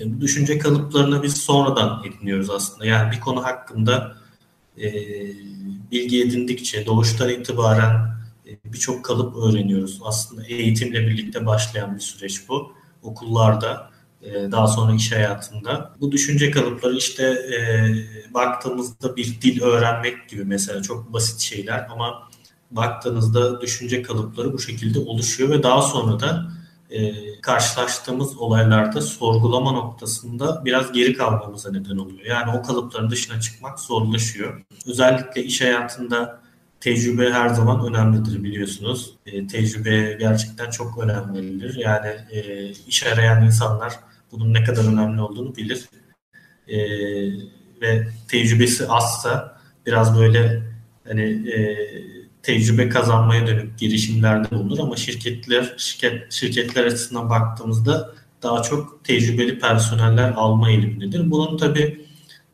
E, 0.00 0.16
bu 0.16 0.20
düşünce 0.20 0.58
kalıplarını 0.58 1.22
biz 1.22 1.36
sonradan 1.36 2.04
ediniyoruz 2.04 2.50
aslında. 2.50 2.86
Yani 2.86 3.12
bir 3.12 3.20
konu 3.20 3.44
hakkında 3.44 4.16
e, 4.80 4.86
bilgi 5.92 6.22
edindikçe 6.22 6.86
doğuştan 6.86 7.28
itibaren 7.28 7.94
e, 8.46 8.72
birçok 8.72 9.04
kalıp 9.04 9.36
öğreniyoruz. 9.36 10.00
Aslında 10.04 10.46
eğitimle 10.46 11.06
birlikte 11.06 11.46
başlayan 11.46 11.94
bir 11.94 12.00
süreç 12.00 12.48
bu. 12.48 12.72
Okullarda 13.02 13.90
e, 14.22 14.52
daha 14.52 14.66
sonra 14.66 14.94
iş 14.94 15.12
hayatında. 15.12 15.94
Bu 16.00 16.12
düşünce 16.12 16.50
kalıpları 16.50 16.96
işte 16.96 17.24
e, 17.24 18.34
baktığımızda 18.34 19.16
bir 19.16 19.40
dil 19.42 19.62
öğrenmek 19.62 20.28
gibi 20.28 20.44
mesela 20.44 20.82
çok 20.82 21.12
basit 21.12 21.40
şeyler 21.40 21.86
ama 21.90 22.28
baktığınızda 22.70 23.60
düşünce 23.60 24.02
kalıpları 24.02 24.52
bu 24.52 24.58
şekilde 24.58 24.98
oluşuyor 24.98 25.50
ve 25.50 25.62
daha 25.62 25.82
sonra 25.82 26.20
da 26.20 26.52
e, 26.90 27.12
karşılaştığımız 27.40 28.38
olaylarda 28.38 29.00
sorgulama 29.00 29.72
noktasında 29.72 30.64
biraz 30.64 30.92
geri 30.92 31.14
kalmamıza 31.14 31.72
neden 31.72 31.96
oluyor. 31.96 32.26
Yani 32.26 32.58
o 32.58 32.62
kalıpların 32.62 33.10
dışına 33.10 33.40
çıkmak 33.40 33.80
zorlaşıyor. 33.80 34.64
Özellikle 34.86 35.44
iş 35.44 35.60
hayatında 35.60 36.40
tecrübe 36.80 37.32
her 37.32 37.48
zaman 37.48 37.86
önemlidir 37.86 38.44
biliyorsunuz. 38.44 39.14
E, 39.26 39.46
tecrübe 39.46 40.16
gerçekten 40.20 40.70
çok 40.70 40.98
önemlidir. 40.98 41.74
Yani 41.76 42.08
e, 42.30 42.70
iş 42.70 43.06
arayan 43.06 43.46
insanlar 43.46 43.92
bunun 44.32 44.54
ne 44.54 44.64
kadar 44.64 44.92
önemli 44.92 45.20
olduğunu 45.20 45.56
bilir. 45.56 45.88
E, 46.68 46.78
ve 47.80 48.08
tecrübesi 48.28 48.86
azsa 48.88 49.58
biraz 49.86 50.18
böyle 50.18 50.62
hani 51.08 51.50
e, 51.50 51.76
tecrübe 52.46 52.88
kazanmaya 52.88 53.46
dönük 53.46 53.78
girişimlerde 53.78 54.50
bulunur 54.50 54.78
ama 54.78 54.96
şirketler 54.96 55.74
şirket 55.76 56.32
şirketler 56.32 56.84
açısından 56.84 57.30
baktığımızda 57.30 58.14
daha 58.42 58.62
çok 58.62 59.04
tecrübeli 59.04 59.58
personeller 59.58 60.32
alma 60.36 60.70
eğilimindedir. 60.70 61.30
Bunun 61.30 61.56
tabi 61.56 62.06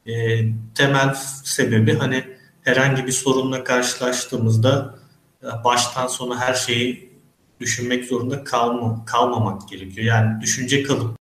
e, 0.06 0.44
temel 0.74 1.14
sebebi 1.44 1.94
hani 1.94 2.24
herhangi 2.62 3.06
bir 3.06 3.12
sorunla 3.12 3.64
karşılaştığımızda 3.64 4.98
e, 5.42 5.64
baştan 5.64 6.06
sona 6.06 6.40
her 6.40 6.54
şeyi 6.54 7.12
düşünmek 7.60 8.04
zorunda 8.04 8.44
kalma, 8.44 9.04
kalmamak 9.04 9.68
gerekiyor. 9.68 10.06
Yani 10.06 10.40
düşünce 10.40 10.82
kalıp 10.82 11.16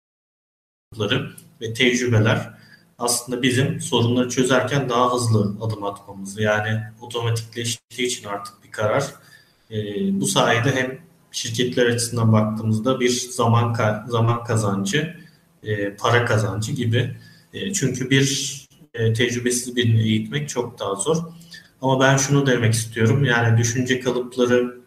kalıpları 0.92 1.30
ve 1.60 1.72
tecrübeler 1.72 2.57
aslında 2.98 3.42
bizim 3.42 3.80
sorunları 3.80 4.28
çözerken 4.28 4.88
daha 4.88 5.14
hızlı 5.14 5.56
adım 5.60 5.84
atmamızı 5.84 6.42
yani 6.42 6.80
otomatikleştiği 7.00 8.08
için 8.08 8.28
artık 8.28 8.64
bir 8.64 8.70
karar. 8.70 9.04
E, 9.70 9.76
bu 10.20 10.26
sayede 10.26 10.74
hem 10.74 10.98
şirketler 11.32 11.86
açısından 11.86 12.32
baktığımızda 12.32 13.00
bir 13.00 13.10
zaman 13.10 13.76
zaman 14.08 14.44
kazancı, 14.44 15.16
e, 15.62 15.96
para 15.96 16.24
kazancı 16.24 16.72
gibi. 16.72 17.16
E, 17.52 17.72
çünkü 17.72 18.10
bir 18.10 18.58
e, 18.94 19.12
tecrübesiz 19.12 19.76
birini 19.76 20.02
eğitmek 20.02 20.48
çok 20.48 20.78
daha 20.78 20.94
zor. 20.94 21.16
Ama 21.82 22.00
ben 22.00 22.16
şunu 22.16 22.46
demek 22.46 22.74
istiyorum. 22.74 23.24
Yani 23.24 23.58
düşünce 23.58 24.00
kalıpları 24.00 24.80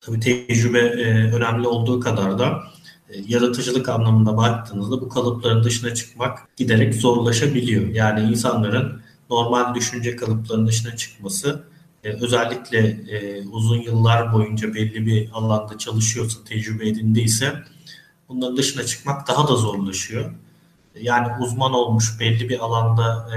tabii 0.00 0.20
tecrübe 0.20 0.78
e, 0.78 1.32
önemli 1.32 1.68
olduğu 1.68 2.00
kadar 2.00 2.38
da 2.38 2.62
yaratıcılık 3.26 3.88
anlamında 3.88 4.36
baktığınızda 4.36 5.00
bu 5.00 5.08
kalıpların 5.08 5.64
dışına 5.64 5.94
çıkmak 5.94 6.56
giderek 6.56 6.94
zorlaşabiliyor. 6.94 7.88
Yani 7.88 8.30
insanların 8.30 9.02
normal 9.30 9.74
düşünce 9.74 10.16
kalıplarının 10.16 10.66
dışına 10.66 10.96
çıkması 10.96 11.64
e, 12.04 12.08
özellikle 12.08 12.78
e, 12.88 13.46
uzun 13.46 13.82
yıllar 13.82 14.32
boyunca 14.32 14.74
belli 14.74 15.06
bir 15.06 15.28
alanda 15.32 15.78
çalışıyorsa, 15.78 16.44
tecrübe 16.44 16.88
edindiyse 16.88 17.54
bunların 18.28 18.56
dışına 18.56 18.82
çıkmak 18.82 19.28
daha 19.28 19.48
da 19.48 19.56
zorlaşıyor. 19.56 20.34
Yani 21.00 21.28
uzman 21.40 21.72
olmuş 21.72 22.20
belli 22.20 22.48
bir 22.48 22.58
alanda 22.58 23.28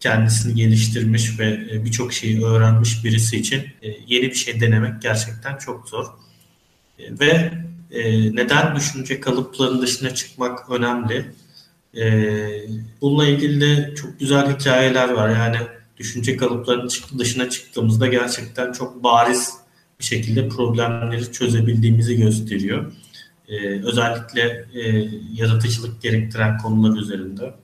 kendisini 0.00 0.54
geliştirmiş 0.54 1.38
ve 1.38 1.60
e, 1.72 1.84
birçok 1.84 2.12
şeyi 2.12 2.44
öğrenmiş 2.44 3.04
birisi 3.04 3.36
için 3.36 3.60
e, 3.82 3.88
yeni 4.06 4.22
bir 4.22 4.34
şey 4.34 4.60
denemek 4.60 5.02
gerçekten 5.02 5.56
çok 5.56 5.88
zor. 5.88 6.06
E, 7.90 8.34
neden 8.34 8.76
düşünce 8.76 9.20
kalıplarının 9.20 9.82
dışına 9.82 10.14
çıkmak 10.14 10.70
önemli? 10.70 11.32
Bununla 13.00 13.26
ilgili 13.26 13.60
de 13.60 13.94
çok 13.94 14.20
güzel 14.20 14.58
hikayeler 14.58 15.08
var. 15.08 15.28
Yani 15.28 15.56
düşünce 15.96 16.36
kalıplarının 16.36 16.90
dışına 17.18 17.50
çıktığımızda 17.50 18.06
gerçekten 18.06 18.72
çok 18.72 19.02
bariz 19.04 19.54
bir 20.00 20.04
şekilde 20.04 20.48
problemleri 20.48 21.32
çözebildiğimizi 21.32 22.16
gösteriyor. 22.16 22.92
Özellikle 23.84 24.64
yaratıcılık 25.34 26.02
gerektiren 26.02 26.58
konular 26.58 26.98
üzerinde. 26.98 27.54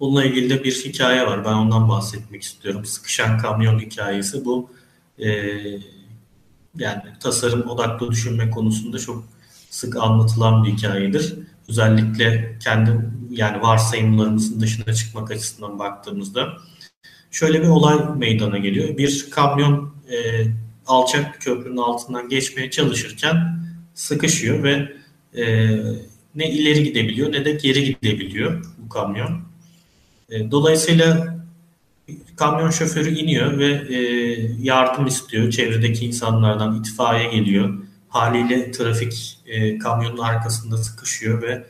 Bununla 0.00 0.24
ilgili 0.24 0.50
de 0.50 0.64
bir 0.64 0.72
hikaye 0.72 1.26
var. 1.26 1.44
Ben 1.44 1.52
ondan 1.52 1.88
bahsetmek 1.88 2.42
istiyorum. 2.42 2.84
Sıkışan 2.84 3.38
kamyon 3.38 3.78
hikayesi. 3.78 4.44
Bu 4.44 4.70
e, 5.18 5.28
yani 6.78 7.02
tasarım 7.20 7.68
odaklı 7.68 8.10
düşünme 8.10 8.50
konusunda 8.50 8.98
çok 8.98 9.24
sık 9.70 9.96
anlatılan 9.96 10.64
bir 10.64 10.70
hikayedir. 10.70 11.34
Özellikle 11.68 12.58
kendi 12.64 12.90
yani 13.30 13.62
varsayımlarımızın 13.62 14.60
dışına 14.60 14.94
çıkmak 14.94 15.30
açısından 15.30 15.78
baktığımızda 15.78 16.48
şöyle 17.30 17.62
bir 17.62 17.68
olay 17.68 17.98
meydana 18.16 18.58
geliyor. 18.58 18.96
Bir 18.96 19.30
kamyon 19.30 19.94
e, 20.10 20.46
alçak 20.86 21.40
köprünün 21.40 21.76
altından 21.76 22.28
geçmeye 22.28 22.70
çalışırken 22.70 23.36
sıkışıyor 23.94 24.62
ve 24.62 24.92
e, 25.34 25.68
ne 26.34 26.50
ileri 26.50 26.84
gidebiliyor 26.84 27.32
ne 27.32 27.44
de 27.44 27.52
geri 27.52 27.84
gidebiliyor 27.84 28.64
bu 28.78 28.88
kamyon. 28.88 29.42
E, 30.30 30.50
dolayısıyla 30.50 31.36
kamyon 32.36 32.70
şoförü 32.70 33.08
iniyor 33.08 33.58
ve 33.58 33.94
e, 33.94 33.98
yardım 34.62 35.06
istiyor. 35.06 35.50
Çevredeki 35.50 36.06
insanlardan 36.06 36.80
itfaiye 36.80 37.30
geliyor. 37.30 37.78
Haliyle 38.08 38.70
trafik 38.70 39.38
e, 39.46 39.78
kamyonun 39.78 40.18
arkasında 40.18 40.76
sıkışıyor 40.76 41.42
ve 41.42 41.66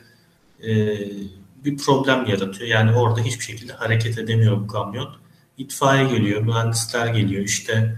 bir 1.65 1.77
problem 1.77 2.25
yaratıyor. 2.25 2.69
Yani 2.69 2.91
orada 2.91 3.21
hiçbir 3.21 3.43
şekilde 3.43 3.73
hareket 3.73 4.17
edemiyor 4.17 4.61
bu 4.61 4.67
kamyon. 4.67 5.15
İtfaiye 5.57 6.17
geliyor, 6.17 6.41
mühendisler 6.41 7.07
geliyor, 7.07 7.43
işte 7.43 7.95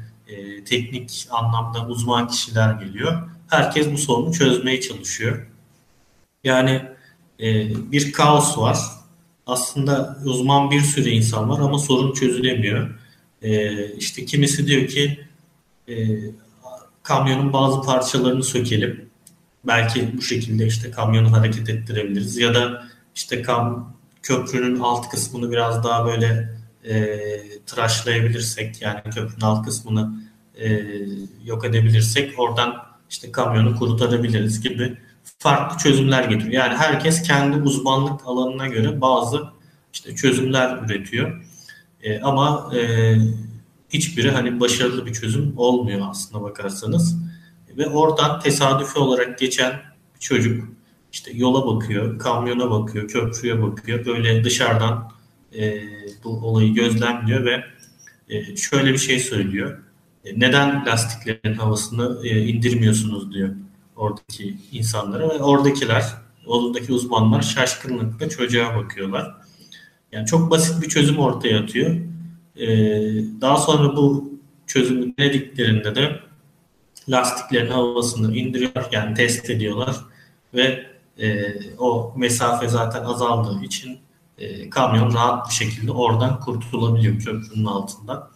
teknik 0.65 1.27
anlamda 1.31 1.87
uzman 1.87 2.27
kişiler 2.27 2.73
geliyor. 2.73 3.29
Herkes 3.49 3.91
bu 3.91 3.97
sorunu 3.97 4.33
çözmeye 4.33 4.81
çalışıyor. 4.81 5.47
Yani 6.43 6.81
bir 7.91 8.11
kaos 8.11 8.57
var 8.57 8.77
aslında 9.45 10.17
uzman 10.25 10.71
bir 10.71 10.81
sürü 10.81 11.09
insan 11.09 11.49
var 11.49 11.59
ama 11.59 11.79
sorun 11.79 12.13
çözülemiyor. 12.13 12.99
Ee, 13.41 13.91
işte 13.93 14.25
kimisi 14.25 14.67
diyor 14.67 14.87
ki 14.87 15.19
e, 15.89 15.93
kamyonun 17.03 17.53
bazı 17.53 17.81
parçalarını 17.81 18.43
sökelim. 18.43 19.09
Belki 19.67 20.17
bu 20.17 20.21
şekilde 20.21 20.67
işte 20.67 20.91
kamyonu 20.91 21.31
hareket 21.31 21.69
ettirebiliriz 21.69 22.37
ya 22.37 22.55
da 22.55 22.87
işte 23.15 23.41
kam 23.41 23.95
köprünün 24.21 24.79
alt 24.79 25.09
kısmını 25.09 25.51
biraz 25.51 25.83
daha 25.83 26.05
böyle 26.05 26.55
e, 26.83 27.19
tıraşlayabilirsek 27.65 28.81
yani 28.81 29.01
köprünün 29.03 29.41
alt 29.41 29.65
kısmını 29.65 30.13
e, 30.55 30.81
yok 31.45 31.65
edebilirsek 31.65 32.39
oradan 32.39 32.75
işte 33.09 33.31
kamyonu 33.31 33.79
kurtarabiliriz 33.79 34.61
gibi 34.61 34.97
farklı 35.45 35.77
çözümler 35.77 36.23
getiriyor. 36.23 36.63
Yani 36.63 36.77
herkes 36.77 37.21
kendi 37.21 37.57
uzmanlık 37.57 38.21
alanına 38.25 38.67
göre 38.67 39.01
bazı 39.01 39.43
işte 39.93 40.15
çözümler 40.15 40.77
üretiyor. 40.85 41.45
E, 42.03 42.21
ama 42.21 42.71
e, 42.75 43.15
hiçbiri 43.89 44.31
hani 44.31 44.59
başarılı 44.59 45.05
bir 45.05 45.13
çözüm 45.13 45.53
olmuyor 45.57 46.07
aslında 46.09 46.43
bakarsanız. 46.43 47.17
Ve 47.77 47.87
oradan 47.87 48.39
tesadüfi 48.39 48.99
olarak 48.99 49.39
geçen 49.39 49.81
çocuk 50.19 50.67
işte 51.13 51.31
yola 51.33 51.67
bakıyor, 51.67 52.19
kamyona 52.19 52.71
bakıyor, 52.71 53.07
köprüye 53.07 53.61
bakıyor. 53.61 54.05
Böyle 54.05 54.43
dışarıdan 54.43 55.11
e, 55.57 55.81
bu 56.23 56.29
olayı 56.29 56.73
gözlemliyor 56.73 57.45
ve 57.45 57.63
e, 58.29 58.55
şöyle 58.55 58.93
bir 58.93 58.97
şey 58.97 59.19
söylüyor. 59.19 59.79
E, 60.25 60.39
neden 60.39 60.85
lastiklerin 60.85 61.57
havasını 61.57 62.27
e, 62.27 62.47
indirmiyorsunuz 62.47 63.33
diyor 63.33 63.49
oradaki 63.95 64.57
insanlara 64.71 65.29
ve 65.29 65.43
oradakiler, 65.43 66.05
oradaki 66.45 66.93
uzmanlar 66.93 67.41
şaşkınlıkla 67.41 68.29
çocuğa 68.29 68.75
bakıyorlar. 68.75 69.35
Yani 70.11 70.25
çok 70.25 70.51
basit 70.51 70.81
bir 70.81 70.89
çözüm 70.89 71.17
ortaya 71.17 71.59
atıyor. 71.59 71.95
Ee, 72.55 72.67
daha 73.41 73.57
sonra 73.57 73.95
bu 73.95 74.33
çözümü 74.67 75.17
denediklerinde 75.17 75.95
de 75.95 76.19
lastiklerin 77.09 77.71
havasını 77.71 78.35
indiriyor 78.35 78.85
yani 78.91 79.13
test 79.13 79.49
ediyorlar 79.49 79.95
ve 80.53 80.85
e, 81.19 81.53
o 81.77 82.13
mesafe 82.17 82.67
zaten 82.67 83.03
azaldığı 83.03 83.65
için 83.65 83.99
e, 84.37 84.69
kamyon 84.69 85.13
rahat 85.13 85.49
bir 85.49 85.53
şekilde 85.53 85.91
oradan 85.91 86.39
kurtulabiliyor 86.39 87.19
köprünün 87.19 87.65
altında. 87.65 88.31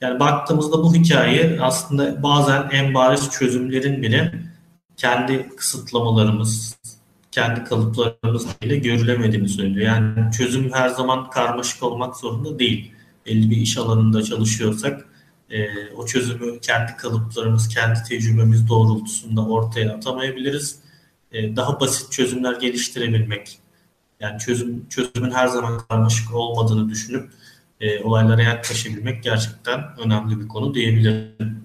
Yani 0.00 0.20
baktığımızda 0.20 0.82
bu 0.82 0.94
hikaye 0.94 1.58
aslında 1.62 2.22
bazen 2.22 2.68
en 2.72 2.94
bariz 2.94 3.30
çözümlerin 3.30 4.02
bile 4.02 4.32
kendi 5.04 5.48
kısıtlamalarımız, 5.56 6.78
kendi 7.32 7.64
kalıplarımız 7.64 8.46
ile 8.62 8.76
görülemediğini 8.76 9.48
söylüyor. 9.48 9.86
Yani 9.86 10.32
çözüm 10.32 10.72
her 10.72 10.88
zaman 10.88 11.30
karmaşık 11.30 11.82
olmak 11.82 12.16
zorunda 12.16 12.58
değil. 12.58 12.92
Belli 13.26 13.50
bir 13.50 13.56
iş 13.56 13.78
alanında 13.78 14.22
çalışıyorsak 14.22 15.08
e, 15.50 15.68
o 15.96 16.06
çözümü 16.06 16.60
kendi 16.60 16.96
kalıplarımız, 16.96 17.68
kendi 17.68 18.02
tecrübemiz 18.08 18.68
doğrultusunda 18.68 19.46
ortaya 19.46 19.94
atamayabiliriz. 19.94 20.78
E, 21.32 21.56
daha 21.56 21.80
basit 21.80 22.12
çözümler 22.12 22.60
geliştirebilmek, 22.60 23.58
yani 24.20 24.38
çözüm 24.38 24.88
çözümün 24.88 25.30
her 25.30 25.46
zaman 25.46 25.80
karmaşık 25.88 26.34
olmadığını 26.34 26.88
düşünüp 26.88 27.30
e, 27.80 28.02
olaylara 28.04 28.42
yaklaşabilmek 28.42 29.22
gerçekten 29.22 29.80
önemli 30.04 30.40
bir 30.40 30.48
konu 30.48 30.74
diyebilirim. 30.74 31.64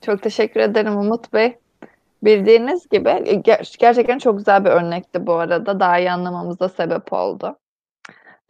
Çok 0.00 0.22
teşekkür 0.22 0.60
ederim 0.60 0.96
Umut 0.96 1.32
Bey. 1.32 1.58
Bildiğiniz 2.22 2.88
gibi 2.88 3.08
e, 3.08 3.34
ger- 3.34 3.78
gerçekten 3.78 4.18
çok 4.18 4.38
güzel 4.38 4.64
bir 4.64 4.70
örnekti 4.70 5.26
bu 5.26 5.34
arada. 5.34 5.80
Daha 5.80 5.98
iyi 5.98 6.10
anlamamıza 6.10 6.68
sebep 6.68 7.12
oldu. 7.12 7.58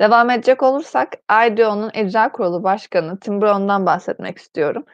Devam 0.01 0.31
edecek 0.31 0.63
olursak 0.63 1.13
IDEO'nun 1.47 1.91
icra 1.91 2.33
kurulu 2.33 2.63
başkanı 2.63 3.21
Tim 3.21 3.41
Brown'dan 3.43 3.87
bahsetmek 3.87 4.39
istiyorum. 4.39 4.85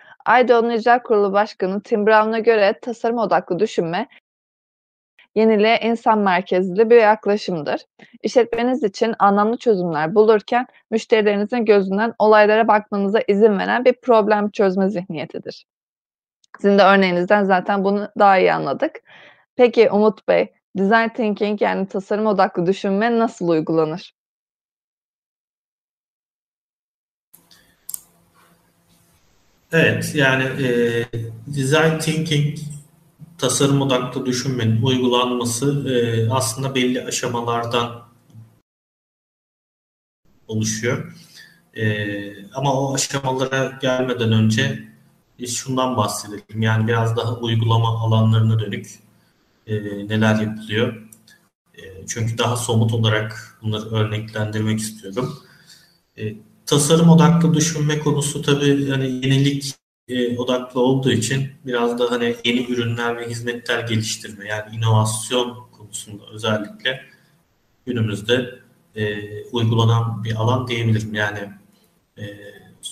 IDEO'nun 0.40 0.70
icra 0.70 1.02
kurulu 1.02 1.32
başkanı 1.32 1.82
Tim 1.82 2.06
Brown'a 2.06 2.38
göre 2.38 2.78
tasarım 2.82 3.18
odaklı 3.18 3.58
düşünme 3.58 4.08
yeniliğe 5.34 5.80
insan 5.82 6.18
merkezli 6.18 6.90
bir 6.90 6.96
yaklaşımdır. 6.96 7.80
İşletmeniz 8.22 8.82
için 8.82 9.14
anlamlı 9.18 9.56
çözümler 9.56 10.14
bulurken 10.14 10.66
müşterilerinizin 10.90 11.64
gözünden 11.64 12.14
olaylara 12.18 12.68
bakmanıza 12.68 13.20
izin 13.28 13.58
veren 13.58 13.84
bir 13.84 13.92
problem 13.92 14.50
çözme 14.50 14.88
zihniyetidir. 14.90 15.66
Sizin 16.60 16.78
de 16.78 16.82
örneğinizden 16.82 17.44
zaten 17.44 17.84
bunu 17.84 18.08
daha 18.18 18.38
iyi 18.38 18.52
anladık. 18.52 18.92
Peki 19.56 19.90
Umut 19.90 20.28
Bey, 20.28 20.52
design 20.78 21.08
thinking 21.08 21.62
yani 21.62 21.88
tasarım 21.88 22.26
odaklı 22.26 22.66
düşünme 22.66 23.18
nasıl 23.18 23.48
uygulanır? 23.48 24.14
Evet, 29.72 30.12
yani 30.14 30.44
e, 30.44 30.68
design 31.46 31.98
thinking 31.98 32.58
tasarım 33.38 33.82
odaklı 33.82 34.26
düşünmenin 34.26 34.82
uygulanması 34.82 35.88
e, 35.90 36.30
aslında 36.30 36.74
belli 36.74 37.04
aşamalardan 37.04 38.06
oluşuyor. 40.48 41.12
E, 41.74 41.86
ama 42.54 42.80
o 42.80 42.94
aşamalara 42.94 43.78
gelmeden 43.82 44.32
önce 44.32 44.95
şundan 45.46 45.96
bahsedelim. 45.96 46.62
Yani 46.62 46.86
biraz 46.86 47.16
daha 47.16 47.36
uygulama 47.36 47.88
alanlarına 47.88 48.60
dönük 48.60 48.98
e, 49.66 49.74
neler 50.08 50.40
yapılıyor. 50.40 51.02
E, 51.74 52.06
çünkü 52.06 52.38
daha 52.38 52.56
somut 52.56 52.92
olarak 52.92 53.58
bunları 53.62 53.90
örneklendirmek 53.90 54.80
istiyorum. 54.80 55.38
E, 56.18 56.34
tasarım 56.66 57.08
odaklı 57.08 57.54
düşünme 57.54 57.98
konusu 57.98 58.42
tabii 58.42 58.90
hani 58.90 59.04
yenilik 59.04 59.74
e, 60.08 60.38
odaklı 60.38 60.80
olduğu 60.80 61.10
için 61.12 61.50
biraz 61.66 61.98
da 61.98 62.10
hani 62.10 62.36
yeni 62.44 62.66
ürünler 62.72 63.16
ve 63.16 63.30
hizmetler 63.30 63.88
geliştirme 63.88 64.48
yani 64.48 64.76
inovasyon 64.76 65.66
konusunda 65.72 66.22
özellikle 66.32 67.00
günümüzde 67.86 68.58
e, 68.96 69.16
uygulanan 69.44 70.24
bir 70.24 70.34
alan 70.34 70.68
diyebilirim. 70.68 71.14
Yani 71.14 71.50
e, 72.18 72.24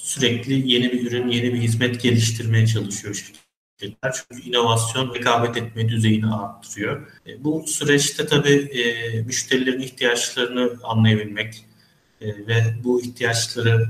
sürekli 0.03 0.73
yeni 0.73 0.93
bir 0.93 1.07
ürün, 1.07 1.29
yeni 1.29 1.55
bir 1.55 1.59
hizmet 1.59 2.03
geliştirmeye 2.03 2.67
çalışıyor 2.67 3.15
şirketler. 3.15 4.15
Çünkü 4.15 4.49
inovasyon 4.49 5.15
rekabet 5.15 5.57
etme 5.57 5.89
düzeyini 5.89 6.27
arttırıyor. 6.27 7.07
E, 7.27 7.45
bu 7.45 7.65
süreçte 7.67 8.27
tabii 8.27 8.53
e, 8.53 9.23
müşterilerin 9.23 9.81
ihtiyaçlarını 9.81 10.73
anlayabilmek 10.83 11.65
e, 12.21 12.27
ve 12.27 12.75
bu 12.85 13.03
ihtiyaçları 13.03 13.89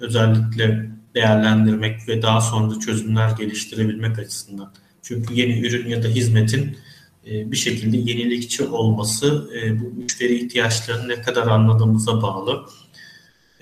özellikle 0.00 0.90
değerlendirmek 1.14 2.08
ve 2.08 2.22
daha 2.22 2.40
sonra 2.40 2.80
çözümler 2.80 3.30
geliştirebilmek 3.30 4.18
açısından. 4.18 4.72
Çünkü 5.02 5.34
yeni 5.34 5.66
ürün 5.66 5.88
ya 5.88 6.02
da 6.02 6.08
hizmetin 6.08 6.76
bir 7.26 7.56
şekilde 7.56 7.96
yenilikçi 7.96 8.64
olması 8.64 9.50
bu 9.80 10.02
müşteri 10.02 10.44
ihtiyaçlarını 10.44 11.08
ne 11.08 11.22
kadar 11.22 11.46
anladığımıza 11.46 12.22
bağlı. 12.22 12.66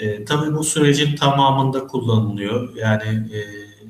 E, 0.00 0.24
tabii 0.24 0.54
bu 0.54 0.64
sürecin 0.64 1.16
tamamında 1.16 1.86
kullanılıyor. 1.86 2.76
Yani 2.76 3.08
e, 3.08 3.40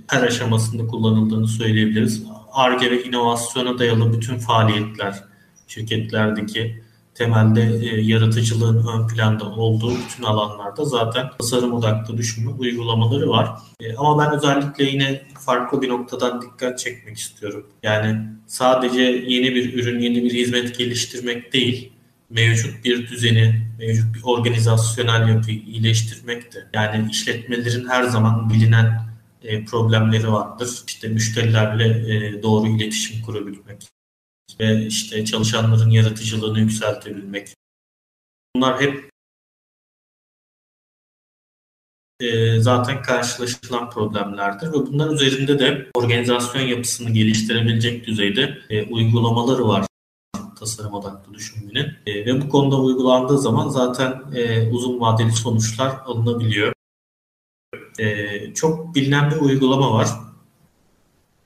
her 0.07 0.23
aşamasında 0.23 0.87
kullanıldığını 0.87 1.49
söyleyebiliriz. 1.49 2.25
ARGE 2.53 2.91
ve 2.91 3.03
inovasyona 3.05 3.79
dayalı 3.79 4.13
bütün 4.13 4.39
faaliyetler 4.39 5.25
şirketlerdeki 5.67 6.83
temelde 7.15 7.63
e, 7.63 8.01
yaratıcılığın 8.01 8.87
ön 8.87 9.09
planda 9.09 9.45
olduğu 9.45 9.93
bütün 9.95 10.25
alanlarda 10.25 10.85
zaten 10.85 11.31
tasarım 11.39 11.73
odaklı 11.73 12.17
düşünme 12.17 12.51
uygulamaları 12.51 13.29
var. 13.29 13.49
E, 13.81 13.97
ama 13.97 14.19
ben 14.19 14.37
özellikle 14.37 14.85
yine 14.85 15.23
farklı 15.47 15.83
bir 15.83 15.89
noktadan 15.89 16.43
dikkat 16.43 16.79
çekmek 16.79 17.17
istiyorum. 17.17 17.67
Yani 17.83 18.17
sadece 18.47 19.03
yeni 19.03 19.55
bir 19.55 19.75
ürün, 19.75 20.01
yeni 20.01 20.25
bir 20.25 20.33
hizmet 20.33 20.79
geliştirmek 20.79 21.53
değil, 21.53 21.93
mevcut 22.31 22.85
bir 22.85 23.09
düzeni, 23.09 23.67
mevcut 23.79 24.15
bir 24.15 24.21
organizasyonel 24.25 25.29
yapıyı 25.29 25.59
iyileştirmek 25.59 26.55
de 26.55 26.67
yani 26.75 27.11
işletmelerin 27.11 27.89
her 27.89 28.03
zaman 28.03 28.51
bilinen 28.51 29.11
e, 29.43 29.65
problemleri 29.65 30.33
vardır. 30.33 30.83
İşte 30.87 31.09
müşterilerle 31.09 31.87
e, 32.15 32.43
doğru 32.43 32.69
iletişim 32.69 33.23
kurabilmek 33.23 33.89
ve 34.61 34.87
işte 34.87 35.25
çalışanların 35.25 35.91
yaratıcılığını 35.91 36.61
yükseltebilmek. 36.61 37.49
Bunlar 38.57 38.81
hep 38.81 39.11
e, 42.21 42.61
zaten 42.61 43.03
karşılaşılan 43.03 43.91
problemlerdir 43.91 44.69
ve 44.69 44.73
bunlar 44.73 45.15
üzerinde 45.15 45.59
de 45.59 45.91
organizasyon 45.95 46.63
yapısını 46.63 47.11
geliştirebilecek 47.11 48.07
düzeyde 48.07 48.59
e, 48.71 48.83
uygulamaları 48.83 49.69
var 49.69 49.90
tasarım 50.61 50.95
odaklı 50.95 51.35
düşünmenin. 51.35 51.87
E, 52.07 52.27
ve 52.27 52.43
bu 52.43 52.49
konuda 52.49 52.81
uygulandığı 52.81 53.39
zaman 53.39 53.69
zaten 53.69 54.23
e, 54.35 54.71
uzun 54.71 55.01
vadeli 55.01 55.33
sonuçlar 55.33 55.93
alınabiliyor. 56.07 56.73
E, 57.99 58.55
çok 58.55 58.95
bilinen 58.95 59.31
bir 59.31 59.37
uygulama 59.37 59.95
var. 59.95 60.09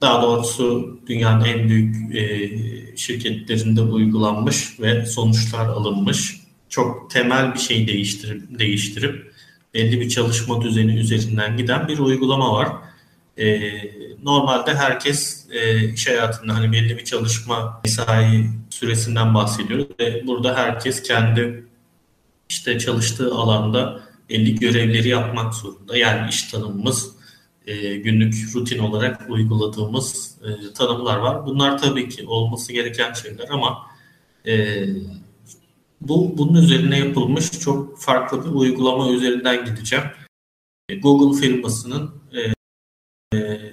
Daha 0.01 0.23
doğrusu 0.23 0.99
dünyanın 1.07 1.45
en 1.45 1.69
büyük 1.69 2.17
e, 2.17 2.51
şirketlerinde 2.97 3.83
uygulanmış 3.83 4.81
ve 4.81 5.07
sonuçlar 5.07 5.67
alınmış. 5.67 6.41
Çok 6.69 7.11
temel 7.11 7.55
bir 7.55 7.59
şey 7.59 7.89
değiştirip, 7.89 8.59
değiştirip 8.59 9.35
belli 9.75 10.01
bir 10.01 10.09
çalışma 10.09 10.63
düzeni 10.63 10.97
üzerinden 10.97 11.57
giden 11.57 11.89
bir 11.89 11.99
uygulama 11.99 12.53
var. 12.53 12.69
E, 13.39 13.71
normalde 14.25 14.75
herkes 14.75 15.47
e, 15.51 15.89
iş 15.93 16.09
hayatında 16.09 16.55
hani 16.55 16.73
belli 16.73 16.99
bir 16.99 17.05
çalışma 17.05 17.81
mesai 17.85 18.51
süresinden 18.71 19.35
bahsediyoruz 19.35 19.87
ve 20.01 20.27
burada 20.27 20.57
herkes 20.57 21.03
kendi 21.03 21.65
işte 22.49 22.79
çalıştığı 22.79 23.35
alanda 23.35 24.01
belli 24.31 24.55
görevleri 24.55 25.09
yapmak 25.09 25.55
zorunda. 25.55 25.97
Yani 25.97 26.29
iş 26.31 26.43
tanımımız, 26.43 27.11
e, 27.67 27.97
günlük 27.97 28.35
rutin 28.55 28.79
olarak 28.79 29.31
uyguladığımız 29.31 30.39
e, 30.43 30.73
tanımlar 30.73 31.17
var. 31.17 31.47
Bunlar 31.47 31.79
tabii 31.79 32.09
ki 32.09 32.27
olması 32.27 32.73
gereken 32.73 33.13
şeyler 33.13 33.49
ama 33.51 33.79
e, 34.47 34.85
bu 36.01 36.39
bunun 36.39 36.63
üzerine 36.63 36.99
yapılmış 36.99 37.61
çok 37.61 37.99
farklı 38.01 38.45
bir 38.45 38.51
uygulama 38.51 39.11
üzerinden 39.11 39.65
gideceğim. 39.65 40.05
Google 41.03 41.41
firmasının 41.41 42.11
e, 42.37 42.54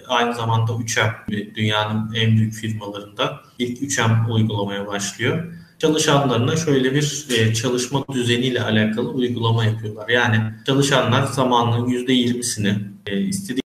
aynı 0.07 0.35
zamanda 0.35 0.71
3M 0.71 1.55
dünyanın 1.55 2.13
en 2.13 2.37
büyük 2.37 2.53
firmalarında 2.53 3.41
ilk 3.59 3.81
3M 3.81 4.31
uygulamaya 4.31 4.87
başlıyor. 4.87 5.53
Çalışanlarına 5.81 6.55
şöyle 6.55 6.93
bir 6.93 7.27
e, 7.29 7.53
çalışma 7.53 8.05
düzeniyle 8.13 8.61
alakalı 8.63 9.09
uygulama 9.09 9.65
yapıyorlar. 9.65 10.09
Yani 10.09 10.53
çalışanlar 10.65 11.23
zamanının 11.23 11.87
%20'sini 11.87 12.75
e, 13.07 13.21
istedikleri 13.21 13.61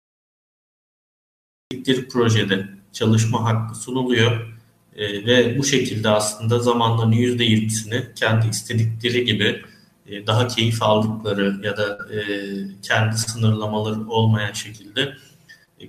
projede 2.08 2.68
çalışma 2.92 3.44
hakkı 3.44 3.74
sunuluyor. 3.74 4.52
E, 4.96 5.26
ve 5.26 5.58
bu 5.58 5.64
şekilde 5.64 6.08
aslında 6.08 6.58
zamanlarının 6.58 7.16
%20'sini 7.16 8.14
kendi 8.14 8.48
istedikleri 8.48 9.24
gibi 9.24 9.62
daha 10.26 10.48
keyif 10.48 10.82
aldıkları 10.82 11.60
ya 11.62 11.76
da 11.76 11.98
kendi 12.82 13.18
sınırlamaları 13.18 14.08
olmayan 14.08 14.52
şekilde 14.52 15.16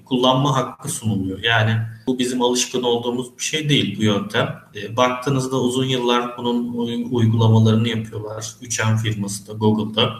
kullanma 0.05 0.55
hakkı 0.55 0.89
sunuluyor. 0.89 1.43
Yani 1.43 1.77
bu 2.07 2.19
bizim 2.19 2.41
alışkın 2.41 2.83
olduğumuz 2.83 3.37
bir 3.37 3.43
şey 3.43 3.69
değil 3.69 3.97
bu 3.97 4.03
yöntem. 4.03 4.59
E, 4.75 4.97
baktığınızda 4.97 5.61
uzun 5.61 5.85
yıllar 5.85 6.37
bunun 6.37 6.73
uygulamalarını 7.11 7.89
yapıyorlar. 7.89 8.41
3M 8.61 8.97
firması 8.97 9.47
da 9.47 9.53
Google'da. 9.53 10.13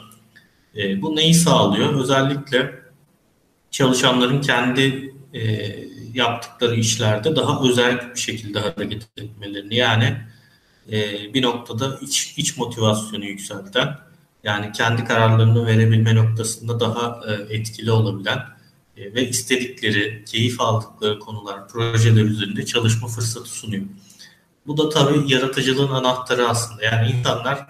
E, 0.77 1.01
bu 1.01 1.15
neyi 1.15 1.33
sağlıyor? 1.33 1.93
Özellikle 1.93 2.83
çalışanların 3.71 4.41
kendi 4.41 5.13
yaptıkları 6.13 6.75
işlerde 6.75 7.35
daha 7.35 7.61
özel 7.63 8.11
bir 8.15 8.19
şekilde 8.19 8.59
hareket 8.59 9.07
etmelerini 9.17 9.75
yani 9.75 10.17
bir 11.33 11.41
noktada 11.41 11.97
iç, 12.01 12.33
iç 12.37 12.57
motivasyonu 12.57 13.25
yükselten 13.25 13.97
yani 14.43 14.71
kendi 14.71 15.03
kararlarını 15.03 15.65
verebilme 15.65 16.15
noktasında 16.15 16.79
daha 16.79 17.21
etkili 17.49 17.91
olabilen 17.91 18.39
e, 18.97 19.13
ve 19.13 19.29
istedikleri, 19.29 20.25
keyif 20.25 20.61
aldıkları 20.61 21.19
konular, 21.19 21.67
projeler 21.67 22.23
üzerinde 22.23 22.65
çalışma 22.65 23.07
fırsatı 23.07 23.49
sunuyor. 23.49 23.85
Bu 24.67 24.77
da 24.77 24.89
tabii 24.89 25.33
yaratıcılığın 25.33 25.91
anahtarı 25.91 26.47
aslında. 26.47 26.85
Yani 26.85 27.11
insanlar 27.11 27.67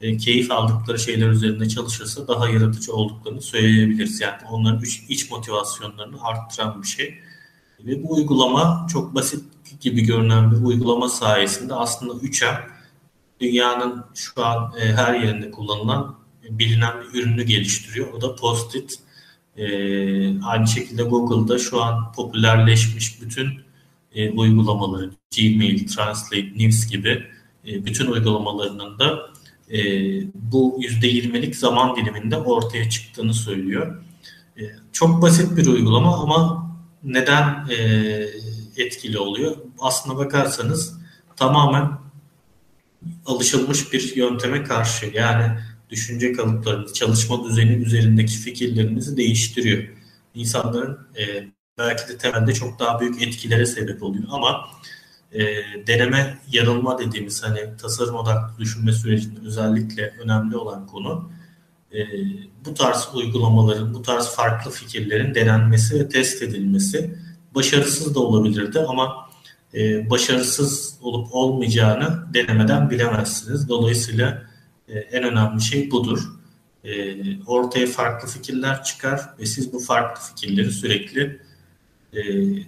e, 0.00 0.16
keyif 0.16 0.50
aldıkları 0.50 0.98
şeyler 0.98 1.28
üzerinde 1.28 1.68
çalışırsa 1.68 2.28
daha 2.28 2.48
yaratıcı 2.48 2.92
olduklarını 2.92 3.42
söyleyebiliriz. 3.42 4.20
Yani 4.20 4.36
onların 4.50 4.82
iç, 5.08 5.30
motivasyonlarını 5.30 6.22
arttıran 6.22 6.82
bir 6.82 6.86
şey. 6.86 7.18
Ve 7.80 8.02
bu 8.02 8.14
uygulama 8.14 8.86
çok 8.92 9.14
basit 9.14 9.44
gibi 9.80 10.02
görünen 10.02 10.50
bir 10.50 10.56
uygulama 10.56 11.08
sayesinde 11.08 11.74
aslında 11.74 12.12
3M 12.12 12.60
dünyanın 13.40 14.04
şu 14.14 14.44
an 14.44 14.72
e, 14.80 14.92
her 14.92 15.14
yerinde 15.14 15.50
kullanılan 15.50 16.16
bilinen 16.50 16.92
bir 17.02 17.20
ürünü 17.20 17.42
geliştiriyor. 17.42 18.12
O 18.12 18.20
da 18.20 18.36
Post-it 18.36 18.98
e, 19.56 19.66
aynı 20.42 20.68
şekilde 20.68 21.02
Google'da 21.02 21.58
şu 21.58 21.82
an 21.82 22.12
popülerleşmiş 22.12 23.22
bütün 23.22 23.48
e, 24.14 24.30
uygulamaları, 24.30 25.10
Gmail, 25.36 25.86
Translate, 25.86 26.52
News 26.56 26.86
gibi 26.86 27.24
e, 27.66 27.86
bütün 27.86 28.06
uygulamalarının 28.06 28.98
da 28.98 29.34
e, 29.70 29.78
bu 30.34 30.80
%20'lik 30.82 31.56
zaman 31.56 31.96
diliminde 31.96 32.36
ortaya 32.36 32.90
çıktığını 32.90 33.34
söylüyor. 33.34 34.02
E, 34.58 34.62
çok 34.92 35.22
basit 35.22 35.56
bir 35.56 35.66
uygulama 35.66 36.16
ama 36.16 36.70
neden 37.04 37.66
e, 37.70 37.76
etkili 38.76 39.18
oluyor? 39.18 39.56
Aslına 39.78 40.18
bakarsanız 40.18 40.98
tamamen 41.36 41.90
alışılmış 43.26 43.92
bir 43.92 44.16
yönteme 44.16 44.64
karşı. 44.64 45.06
Yani 45.14 45.58
düşünce 45.94 46.32
kalıplarınız, 46.32 46.94
çalışma 46.94 47.44
düzeni 47.44 47.72
üzerindeki 47.72 48.32
fikirlerinizi 48.32 49.16
değiştiriyor. 49.16 49.84
İnsanların 50.34 50.98
e, 51.18 51.44
belki 51.78 52.08
de 52.08 52.18
temelde 52.18 52.52
çok 52.52 52.78
daha 52.78 53.00
büyük 53.00 53.22
etkilere 53.22 53.66
sebep 53.66 54.02
oluyor 54.02 54.24
ama 54.30 54.68
e, 55.32 55.42
deneme 55.86 56.38
yanılma 56.52 56.98
dediğimiz 56.98 57.42
hani 57.42 57.76
tasarım 57.76 58.14
odaklı 58.14 58.58
düşünme 58.58 58.92
sürecinde 58.92 59.40
özellikle 59.46 60.14
önemli 60.24 60.56
olan 60.56 60.86
konu 60.86 61.30
e, 61.94 62.06
bu 62.64 62.74
tarz 62.74 63.08
uygulamaların, 63.14 63.94
bu 63.94 64.02
tarz 64.02 64.28
farklı 64.28 64.70
fikirlerin 64.70 65.34
denenmesi 65.34 66.00
ve 66.00 66.08
test 66.08 66.42
edilmesi 66.42 67.18
başarısız 67.54 68.14
da 68.14 68.20
olabilirdi 68.20 68.80
ama 68.80 69.30
e, 69.74 70.10
başarısız 70.10 70.98
olup 71.02 71.28
olmayacağını 71.32 72.34
denemeden 72.34 72.90
bilemezsiniz. 72.90 73.68
Dolayısıyla 73.68 74.42
ee, 74.88 74.98
en 74.98 75.22
önemli 75.22 75.60
şey 75.60 75.90
budur. 75.90 76.20
Ee, 76.84 77.44
ortaya 77.46 77.86
farklı 77.86 78.28
fikirler 78.28 78.84
çıkar 78.84 79.34
ve 79.38 79.46
siz 79.46 79.72
bu 79.72 79.78
farklı 79.78 80.22
fikirleri 80.22 80.70
sürekli 80.70 81.40
e, 82.12 82.22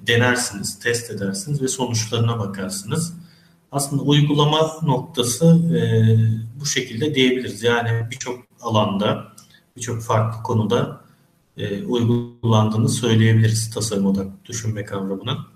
denersiniz, 0.07 0.79
test 0.79 1.11
edersiniz 1.11 1.63
ve 1.63 1.69
sonuçlarına 1.69 2.39
bakarsınız. 2.39 3.15
Aslında 3.73 4.03
uygulama 4.03 4.71
noktası 4.83 5.47
e, 5.77 5.81
bu 6.61 6.67
şekilde 6.67 7.15
diyebiliriz. 7.15 7.63
Yani 7.63 8.11
birçok 8.11 8.39
alanda, 8.61 9.33
birçok 9.77 10.03
farklı 10.03 10.43
konuda 10.43 11.01
e, 11.57 11.85
uygulandığını 11.85 12.89
söyleyebiliriz 12.89 13.71
tasarım 13.71 14.07
odaklı 14.07 14.33
düşünme 14.45 14.85
kavramına. 14.85 15.47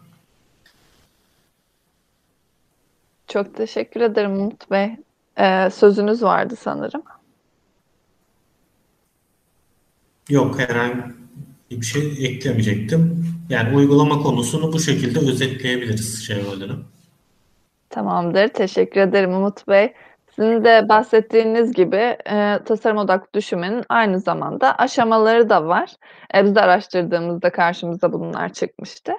Çok 3.28 3.56
teşekkür 3.56 4.00
ederim 4.00 4.32
Umut 4.32 4.70
Bey. 4.70 4.96
Ee, 5.40 5.70
sözünüz 5.70 6.22
vardı 6.22 6.54
sanırım. 6.56 7.02
Yok 10.28 10.58
herhangi 10.58 11.02
bir 11.70 11.86
şey 11.86 12.26
eklemeyecektim. 12.26 13.26
Yani 13.48 13.76
uygulama 13.76 14.22
konusunu 14.22 14.72
bu 14.72 14.80
şekilde 14.80 15.18
özetleyebiliriz 15.18 16.26
Şevval 16.26 16.60
Hanım. 16.60 16.84
Tamamdır. 17.90 18.48
Teşekkür 18.48 19.00
ederim 19.00 19.34
Umut 19.34 19.68
Bey. 19.68 19.94
Sizin 20.36 20.64
de 20.64 20.88
bahsettiğiniz 20.88 21.72
gibi 21.72 22.16
e, 22.30 22.58
tasarım 22.64 22.96
odaklı 22.96 23.32
düşünmenin 23.34 23.84
aynı 23.88 24.20
zamanda 24.20 24.74
aşamaları 24.74 25.50
da 25.50 25.66
var. 25.66 25.90
E, 26.34 26.44
biz 26.44 26.54
de 26.54 26.60
araştırdığımızda 26.60 27.52
karşımıza 27.52 28.12
bunlar 28.12 28.52
çıkmıştı. 28.52 29.12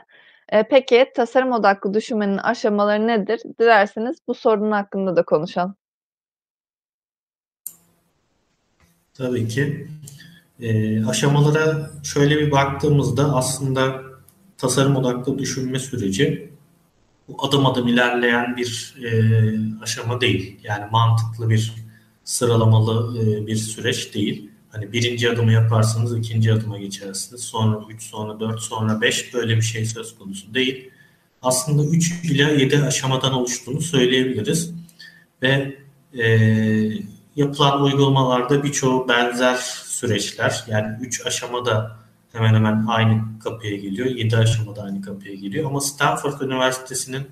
E, 0.50 0.64
peki 0.64 1.12
tasarım 1.16 1.52
odaklı 1.52 1.94
düşünmenin 1.94 2.38
aşamaları 2.38 3.08
nedir? 3.08 3.42
Dilerseniz 3.60 4.18
bu 4.28 4.34
sorunun 4.34 4.72
hakkında 4.72 5.16
da 5.16 5.24
konuşalım. 5.24 5.76
Tabii 9.14 9.48
ki. 9.48 9.88
E, 10.60 11.06
aşamalara 11.06 11.92
şöyle 12.04 12.38
bir 12.38 12.52
baktığımızda 12.52 13.36
aslında 13.36 14.02
tasarım 14.58 14.96
odaklı 14.96 15.40
düşünme 15.40 15.80
süreci 15.80 16.52
bu 17.28 17.46
adım 17.46 17.66
adım 17.66 17.88
ilerleyen 17.88 18.58
bir 18.58 18.96
e, 19.04 19.12
aşama 19.84 20.22
değil. 20.22 20.60
Yani 20.64 20.92
mantıklı 20.92 21.50
bir 21.50 21.74
sıralamalı 22.24 23.20
e, 23.20 23.48
bir 23.48 23.56
süreç 23.56 24.14
değil. 24.14 24.50
Hani 24.70 24.94
birinci 24.94 25.30
adımı 25.32 25.52
yaparsanız 25.52 26.18
ikinci 26.18 26.54
adıma 26.54 26.78
geçersiniz. 26.78 27.42
Sonra 27.42 27.80
üç, 27.90 28.04
sonra 28.04 28.40
dört, 28.40 28.62
sonra 28.62 29.02
beş 29.02 29.34
böyle 29.34 29.56
bir 29.56 29.62
şey 29.62 29.86
söz 29.86 30.18
konusu 30.18 30.54
değil. 30.54 30.90
Aslında 31.42 31.96
üç 31.96 32.12
ile 32.24 32.44
yedi 32.44 32.84
aşamadan 32.84 33.34
oluştuğunu 33.34 33.82
söyleyebiliriz. 33.82 34.74
Ve 35.42 35.78
e, 36.18 36.26
yapılan 37.36 37.84
uygulamalarda 37.84 38.64
birçoğu 38.64 39.08
benzer 39.08 39.56
süreçler. 39.86 40.64
Yani 40.68 40.98
üç 41.02 41.26
aşamada 41.26 41.98
hemen 42.32 42.54
hemen 42.54 42.86
aynı 42.88 43.22
kapıya 43.44 43.76
geliyor. 43.76 44.08
7 44.08 44.38
aşamada 44.38 44.84
aynı 44.84 45.02
kapıya 45.02 45.36
geliyor. 45.36 45.66
Ama 45.66 45.82
Stanford 45.82 46.42
Üniversitesi'nin 46.42 47.28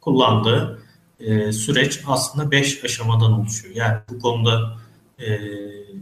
kullandığı 0.00 0.82
e, 1.20 1.52
süreç 1.52 2.00
aslında 2.06 2.50
5 2.50 2.84
aşamadan 2.84 3.32
oluşuyor. 3.32 3.74
Yani 3.74 3.98
bu 4.10 4.18
konuda 4.18 4.76
e, 5.18 5.34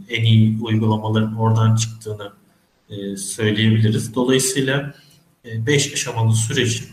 en 0.09 0.23
iyi 0.23 0.61
uygulamaların 0.61 1.35
oradan 1.35 1.75
çıktığını 1.75 2.31
e, 2.89 3.17
söyleyebiliriz. 3.17 4.15
Dolayısıyla 4.15 4.93
5 5.45 5.87
e, 5.87 5.93
aşamalı 5.93 6.35
sürecin 6.35 6.87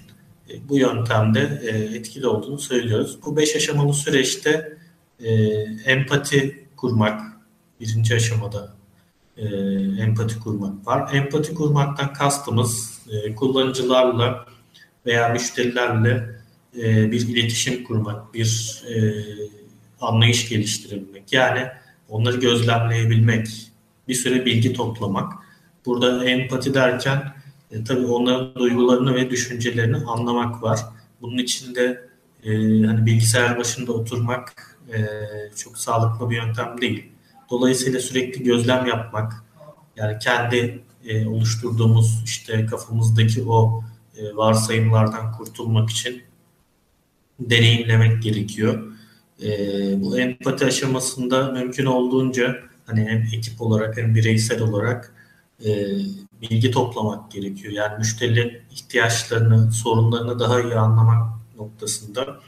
e, 0.50 0.68
bu 0.68 0.78
yöntemde 0.78 1.60
e, 1.62 1.96
etkili 1.96 2.26
olduğunu 2.26 2.58
söylüyoruz. 2.58 3.18
Bu 3.26 3.36
5 3.36 3.56
aşamalı 3.56 3.94
süreçte 3.94 4.81
e, 5.20 5.32
empati 5.84 6.68
kurmak 6.76 7.20
birinci 7.80 8.14
aşamada 8.14 8.74
e, 9.36 9.46
empati 10.02 10.40
kurmak 10.40 10.86
var. 10.86 11.14
Empati 11.14 11.54
kurmaktan 11.54 12.12
kastımız 12.12 13.00
e, 13.10 13.34
kullanıcılarla 13.34 14.46
veya 15.06 15.28
müşterilerle 15.28 16.36
e, 16.78 17.12
bir 17.12 17.28
iletişim 17.28 17.84
kurmak, 17.84 18.34
bir 18.34 18.82
e, 18.88 19.14
anlayış 20.00 20.48
geliştirebilmek. 20.48 21.32
Yani 21.32 21.66
onları 22.08 22.40
gözlemleyebilmek, 22.40 23.48
bir 24.08 24.14
süre 24.14 24.46
bilgi 24.46 24.72
toplamak. 24.72 25.32
Burada 25.86 26.24
empati 26.24 26.74
derken 26.74 27.34
e, 27.70 27.84
tabii 27.84 28.06
onların 28.06 28.54
duygularını 28.54 29.14
ve 29.14 29.30
düşüncelerini 29.30 29.96
anlamak 29.96 30.62
var. 30.62 30.80
Bunun 31.20 31.38
içinde 31.38 32.08
e, 32.44 32.50
hani 32.82 33.06
bilgisayar 33.06 33.58
başında 33.58 33.92
oturmak 33.92 34.71
e, 34.88 35.00
çok 35.56 35.78
sağlıklı 35.78 36.30
bir 36.30 36.36
yöntem 36.36 36.80
değil. 36.80 37.12
Dolayısıyla 37.50 38.00
sürekli 38.00 38.44
gözlem 38.44 38.86
yapmak, 38.86 39.44
yani 39.96 40.18
kendi 40.18 40.82
e, 41.04 41.26
oluşturduğumuz 41.26 42.22
işte 42.24 42.66
kafamızdaki 42.66 43.42
o 43.42 43.84
e, 44.16 44.36
varsayımlardan 44.36 45.32
kurtulmak 45.32 45.90
için 45.90 46.22
deneyimlemek 47.40 48.22
gerekiyor. 48.22 48.92
E, 49.42 49.48
bu 50.02 50.18
empati 50.18 50.64
aşamasında 50.64 51.50
mümkün 51.50 51.86
olduğunca 51.86 52.56
hani 52.86 53.00
hem 53.00 53.22
ekip 53.38 53.62
olarak 53.62 53.96
hem 53.96 54.14
bireysel 54.14 54.62
olarak 54.62 55.14
e, 55.64 55.88
bilgi 56.42 56.70
toplamak 56.70 57.30
gerekiyor. 57.30 57.72
Yani 57.72 57.98
müşterilerin 57.98 58.62
ihtiyaçlarını, 58.70 59.72
sorunlarını 59.72 60.38
daha 60.38 60.60
iyi 60.60 60.74
anlamak 60.74 61.32
noktasında 61.56 62.40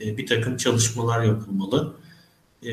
e, 0.00 0.16
bir 0.16 0.26
takım 0.26 0.56
çalışmalar 0.56 1.22
yapılmalı. 1.22 1.94
E, 2.66 2.70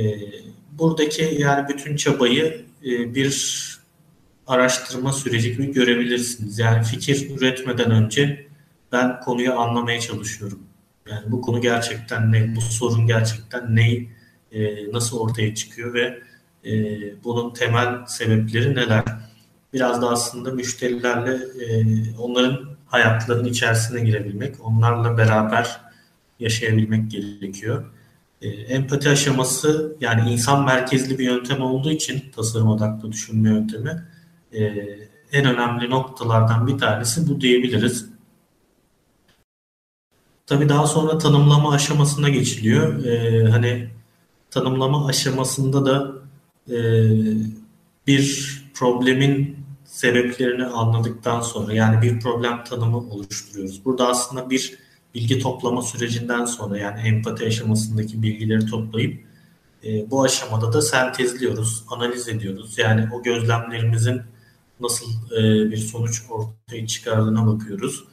buradaki 0.72 1.38
yani 1.40 1.70
bütün 1.70 1.96
çabayı 1.96 2.66
e, 2.86 3.16
bir 3.16 3.64
araştırma 4.48 5.14
süreci 5.14 5.52
gibi 5.52 5.72
görebilirsiniz. 5.72 6.60
Yani 6.60 6.84
fikir 6.84 7.30
üretmeden 7.38 7.92
önce 7.92 8.48
ben 8.92 9.20
konuyu 9.20 9.60
anlamaya 9.60 10.00
çalışıyorum. 10.00 10.60
Yani 11.10 11.32
bu 11.32 11.42
konu 11.42 11.62
gerçekten 11.62 12.32
ne, 12.32 12.56
bu 12.56 12.62
sorun 12.62 13.08
gerçekten 13.08 13.76
ne, 13.76 14.08
nasıl 14.92 15.20
ortaya 15.20 15.56
çıkıyor 15.56 15.94
ve 15.94 16.20
bunun 17.24 17.54
temel 17.54 18.06
sebepleri 18.06 18.76
neler? 18.76 19.04
Biraz 19.74 20.02
da 20.02 20.10
aslında 20.10 20.52
müşterilerle 20.52 21.40
onların 22.20 22.60
hayatlarının 22.86 23.50
içerisine 23.50 24.02
girebilmek, 24.02 24.56
onlarla 24.66 25.18
beraber 25.18 25.83
yaşayabilmek 26.44 27.12
gerekiyor. 27.12 27.86
E, 28.42 28.48
empati 28.50 29.10
aşaması 29.10 29.98
yani 30.02 30.32
insan 30.32 30.66
merkezli 30.66 31.20
bir 31.20 31.26
yöntem 31.26 31.62
olduğu 31.62 31.92
için 31.92 32.24
tasarım 32.36 32.68
odaklı 32.68 33.12
düşünme 33.12 33.50
yöntemi 33.50 34.04
e, 34.54 34.62
en 35.32 35.46
önemli 35.46 35.90
noktalardan 35.90 36.68
bir 36.68 36.78
tanesi 36.78 37.30
bu 37.30 37.42
diyebiliriz. 37.42 38.06
Tabii 40.48 40.70
daha 40.70 40.88
sonra 40.88 41.18
tanımlama 41.18 41.74
aşamasına 41.74 42.30
geçiliyor. 42.30 43.06
E, 43.06 43.48
hani 43.50 43.90
tanımlama 44.52 45.08
aşamasında 45.08 45.86
da 45.86 46.12
e, 46.70 46.78
bir 48.08 48.54
problemin 48.74 49.58
sebeplerini 49.86 50.66
anladıktan 50.66 51.42
sonra 51.42 51.74
yani 51.74 52.02
bir 52.02 52.20
problem 52.20 52.64
tanımı 52.64 52.98
oluşturuyoruz. 52.98 53.86
Burada 53.86 54.08
aslında 54.08 54.50
bir 54.50 54.83
bilgi 55.16 55.40
toplama 55.40 55.82
sürecinden 55.82 56.46
sonra 56.46 56.78
yani 56.78 57.00
empati 57.00 57.46
aşamasındaki 57.46 58.24
bilgileri 58.24 58.66
toplayıp 58.66 59.24
e, 59.84 60.12
bu 60.12 60.24
aşamada 60.24 60.74
da 60.74 60.82
sentezliyoruz, 60.82 61.84
analiz 61.90 62.28
ediyoruz. 62.28 62.78
Yani 62.78 63.10
o 63.14 63.24
gözlemlerimizin 63.24 64.22
nasıl 64.80 65.06
e, 65.38 65.72
bir 65.72 65.78
sonuç 65.78 66.22
ortaya 66.30 66.88
çıkardığına 66.88 67.48
bakıyoruz. 67.48 68.04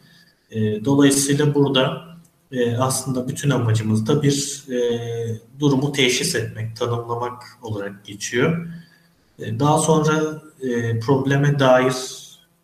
E, 0.50 0.84
dolayısıyla 0.84 1.54
burada 1.54 2.10
e, 2.52 2.76
aslında 2.76 3.28
bütün 3.28 3.50
amacımız 3.50 4.06
da 4.06 4.22
bir 4.22 4.64
e, 4.70 4.80
durumu 5.60 5.92
teşhis 5.92 6.34
etmek, 6.34 6.76
tanımlamak 6.76 7.42
olarak 7.62 8.04
geçiyor. 8.04 8.66
E, 9.38 9.58
daha 9.60 9.78
sonra 9.78 10.42
e, 10.62 11.00
probleme 11.00 11.58
dair 11.58 11.94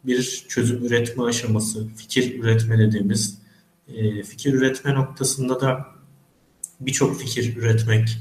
bir 0.05 0.45
çözüm 0.49 0.85
üretme 0.85 1.25
aşaması, 1.25 1.89
fikir 1.97 2.41
üretme 2.43 2.79
dediğimiz 2.79 3.39
e, 3.95 4.23
fikir 4.23 4.53
üretme 4.53 4.95
noktasında 4.95 5.61
da 5.61 5.87
birçok 6.81 7.21
fikir 7.21 7.57
üretmek, 7.57 8.19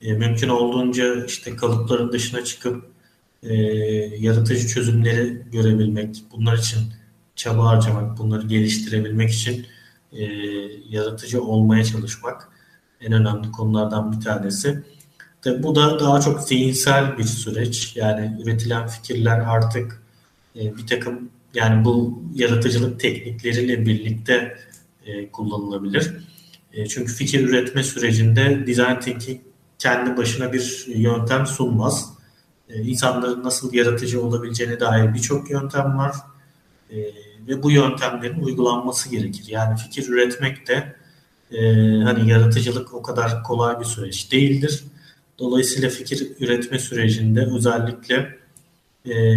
e, 0.00 0.12
mümkün 0.12 0.48
olduğunca 0.48 1.24
işte 1.24 1.56
kalıpların 1.56 2.12
dışına 2.12 2.44
çıkıp 2.44 2.90
e, 3.42 3.54
yaratıcı 4.18 4.68
çözümleri 4.68 5.42
görebilmek, 5.52 6.24
bunlar 6.32 6.58
için 6.58 6.80
çaba 7.36 7.64
harcamak, 7.64 8.18
bunları 8.18 8.46
geliştirebilmek 8.46 9.30
için 9.30 9.66
yaratıcı 10.88 11.42
olmaya 11.42 11.84
çalışmak 11.84 12.48
en 13.00 13.12
önemli 13.12 13.50
konulardan 13.50 14.12
bir 14.12 14.20
tanesi. 14.20 14.84
Bu 15.58 15.74
da 15.74 16.00
daha 16.00 16.20
çok 16.20 16.40
zihinsel 16.40 17.18
bir 17.18 17.24
süreç. 17.24 17.96
Yani 17.96 18.42
üretilen 18.42 18.88
fikirler 18.88 19.38
artık 19.38 20.02
bir 20.54 20.86
takım 20.86 21.28
yani 21.54 21.84
bu 21.84 22.22
yaratıcılık 22.34 23.00
teknikleriyle 23.00 23.86
birlikte 23.86 24.56
e, 25.06 25.30
kullanılabilir. 25.30 26.12
E, 26.72 26.86
çünkü 26.86 27.12
fikir 27.12 27.48
üretme 27.48 27.82
sürecinde 27.82 28.66
design 28.66 29.00
thinking 29.00 29.40
kendi 29.78 30.16
başına 30.16 30.52
bir 30.52 30.84
yöntem 30.86 31.46
sunmaz. 31.46 32.14
E, 32.68 32.82
insanların 32.82 33.44
nasıl 33.44 33.74
yaratıcı 33.74 34.22
olabileceğine 34.22 34.80
dair 34.80 35.14
birçok 35.14 35.50
yöntem 35.50 35.98
var. 35.98 36.16
E, 36.90 36.96
ve 37.48 37.62
bu 37.62 37.70
yöntemlerin 37.70 38.40
uygulanması 38.40 39.10
gerekir. 39.10 39.44
Yani 39.48 39.78
fikir 39.78 40.08
üretmek 40.08 40.68
de 40.68 40.96
hani 42.04 42.30
yaratıcılık 42.30 42.94
o 42.94 43.02
kadar 43.02 43.42
kolay 43.42 43.80
bir 43.80 43.84
süreç 43.84 44.32
değildir. 44.32 44.84
Dolayısıyla 45.38 45.88
fikir 45.90 46.32
üretme 46.40 46.78
sürecinde 46.78 47.48
özellikle 47.56 48.38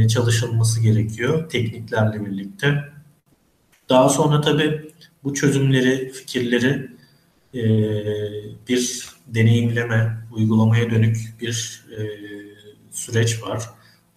çalışılması 0.07 0.81
gerekiyor 0.81 1.49
tekniklerle 1.49 2.25
birlikte. 2.25 2.83
Daha 3.89 4.09
sonra 4.09 4.41
tabii 4.41 4.86
bu 5.27 5.33
çözümleri, 5.33 6.11
fikirleri 6.11 6.89
e, 7.53 7.61
bir 8.67 9.09
deneyimleme, 9.27 10.17
uygulamaya 10.31 10.89
dönük 10.89 11.17
bir 11.41 11.83
e, 11.97 12.01
süreç 12.91 13.43
var. 13.43 13.63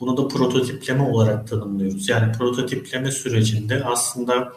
Bunu 0.01 0.17
da 0.17 0.29
prototipleme 0.29 1.03
olarak 1.03 1.49
tanımlıyoruz. 1.49 2.09
Yani 2.09 2.33
prototipleme 2.33 3.11
sürecinde 3.11 3.85
aslında 3.85 4.53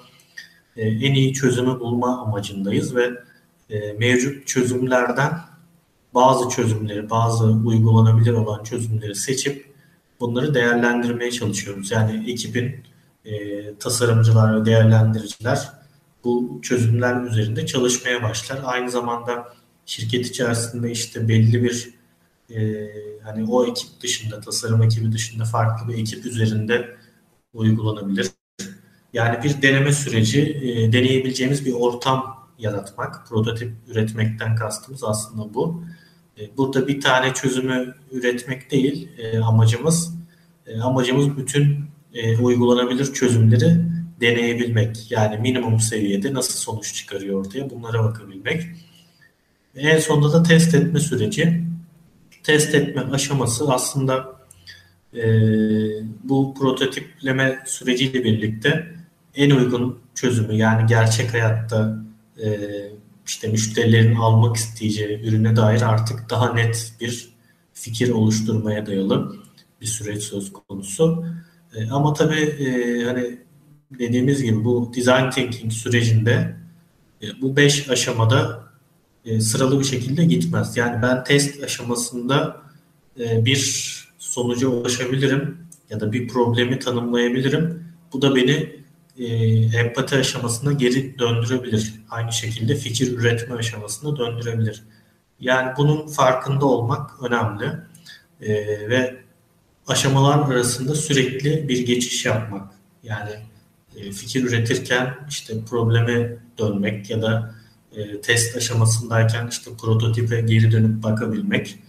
e, 0.77 0.81
en 0.81 1.13
iyi 1.13 1.33
çözümü 1.33 1.79
bulma 1.79 2.21
amacındayız 2.21 2.95
ve 2.95 3.11
e, 3.69 3.93
mevcut 3.93 4.47
çözümlerden 4.47 5.31
bazı 6.13 6.49
çözümleri, 6.49 7.09
bazı 7.09 7.45
uygulanabilir 7.45 8.33
olan 8.33 8.63
çözümleri 8.63 9.15
seçip 9.15 9.73
bunları 10.19 10.53
değerlendirmeye 10.53 11.31
çalışıyoruz. 11.31 11.91
Yani 11.91 12.31
ekibin 12.31 12.75
e, 13.25 13.33
tasarımcılar 13.75 14.61
ve 14.61 14.65
değerlendiriciler 14.65 15.82
bu 16.23 16.59
çözümler 16.61 17.21
üzerinde 17.21 17.65
çalışmaya 17.65 18.23
başlar. 18.23 18.59
Aynı 18.63 18.91
zamanda 18.91 19.53
şirket 19.85 20.25
içerisinde 20.25 20.91
işte 20.91 21.27
belli 21.27 21.63
bir 21.63 21.89
e, 22.55 22.89
hani 23.23 23.45
o 23.49 23.65
ekip 23.65 24.01
dışında, 24.01 24.41
tasarım 24.41 24.83
ekibi 24.83 25.11
dışında 25.11 25.45
farklı 25.45 25.87
bir 25.87 25.97
ekip 25.97 26.25
üzerinde 26.25 26.97
uygulanabilir. 27.53 28.27
Yani 29.13 29.43
bir 29.43 29.61
deneme 29.61 29.93
süreci, 29.93 30.41
e, 30.41 30.93
deneyebileceğimiz 30.93 31.65
bir 31.65 31.73
ortam 31.73 32.47
yaratmak, 32.59 33.27
prototip 33.29 33.73
üretmekten 33.87 34.55
kastımız 34.55 35.03
aslında 35.03 35.53
bu. 35.53 35.83
E, 36.39 36.57
burada 36.57 36.87
bir 36.87 37.01
tane 37.01 37.33
çözümü 37.33 37.95
üretmek 38.11 38.71
değil 38.71 39.09
e, 39.17 39.39
amacımız. 39.39 40.13
E, 40.67 40.79
amacımız 40.79 41.37
bütün 41.37 41.79
e, 42.13 42.37
uygulanabilir 42.37 43.13
çözümleri 43.13 43.81
deneyebilmek. 44.21 45.11
Yani 45.11 45.37
minimum 45.37 45.79
seviyede 45.79 46.33
nasıl 46.33 46.59
sonuç 46.59 46.93
çıkarıyor 46.93 47.51
diye 47.51 47.69
bunlara 47.69 48.03
bakabilmek. 48.03 48.63
En 49.75 49.99
sonunda 49.99 50.33
da 50.33 50.43
test 50.43 50.75
etme 50.75 50.99
süreci. 50.99 51.63
Test 52.43 52.75
etme 52.75 53.01
aşaması 53.01 53.73
aslında 53.73 54.33
e, 55.15 55.23
bu 56.23 56.53
prototipleme 56.53 57.63
süreciyle 57.65 58.23
birlikte 58.23 58.87
en 59.35 59.49
uygun 59.49 59.99
çözümü 60.15 60.53
yani 60.55 60.87
gerçek 60.87 61.33
hayatta 61.33 62.03
e, 62.43 62.59
işte 63.27 63.47
müşterilerin 63.47 64.15
almak 64.15 64.55
isteyeceği 64.55 65.19
ürüne 65.19 65.55
dair 65.55 65.81
artık 65.81 66.29
daha 66.29 66.53
net 66.53 66.93
bir 67.01 67.33
fikir 67.73 68.09
oluşturmaya 68.09 68.85
dayalı 68.85 69.35
bir 69.81 69.85
süreç 69.85 70.23
söz 70.23 70.53
konusu. 70.53 71.25
E, 71.75 71.89
ama 71.89 72.13
tabii 72.13 72.41
e, 72.41 73.03
hani 73.03 73.39
dediğimiz 73.99 74.43
gibi 74.43 74.63
bu 74.63 74.91
design 74.95 75.29
thinking 75.29 75.71
sürecinde 75.71 76.55
e, 77.21 77.41
bu 77.41 77.55
beş 77.55 77.89
aşamada 77.89 78.63
e, 79.25 79.41
sıralı 79.41 79.79
bir 79.79 79.85
şekilde 79.85 80.25
gitmez. 80.25 80.77
Yani 80.77 81.01
ben 81.01 81.23
test 81.23 81.63
aşamasında 81.63 82.61
e, 83.19 83.45
bir 83.45 83.93
sonuca 84.17 84.67
ulaşabilirim 84.67 85.57
ya 85.89 85.99
da 85.99 86.11
bir 86.11 86.27
problemi 86.27 86.79
tanımlayabilirim. 86.79 87.83
Bu 88.13 88.21
da 88.21 88.35
beni 88.35 88.75
e, 89.17 89.25
empati 89.77 90.15
aşamasına 90.15 90.71
geri 90.71 91.19
döndürebilir. 91.19 91.93
Aynı 92.09 92.33
şekilde 92.33 92.75
fikir 92.75 93.17
üretme 93.17 93.55
aşamasına 93.55 94.17
döndürebilir. 94.17 94.83
Yani 95.39 95.71
bunun 95.77 96.07
farkında 96.07 96.65
olmak 96.65 97.23
önemli 97.23 97.71
ve 98.89 99.15
aşamalar 99.87 100.51
arasında 100.51 100.95
sürekli 100.95 101.69
bir 101.69 101.85
geçiş 101.85 102.25
yapmak. 102.25 102.73
Yani 103.03 103.29
fikir 104.11 104.43
üretirken 104.43 105.15
işte 105.29 105.65
probleme 105.65 106.37
dönmek 106.57 107.09
ya 107.09 107.21
da 107.21 107.55
e, 107.95 108.21
test 108.21 108.57
aşamasındayken 108.57 109.47
işte 109.47 109.71
prototipe 109.81 110.41
geri 110.41 110.71
dönüp 110.71 111.03
bakabilmek. 111.03 111.79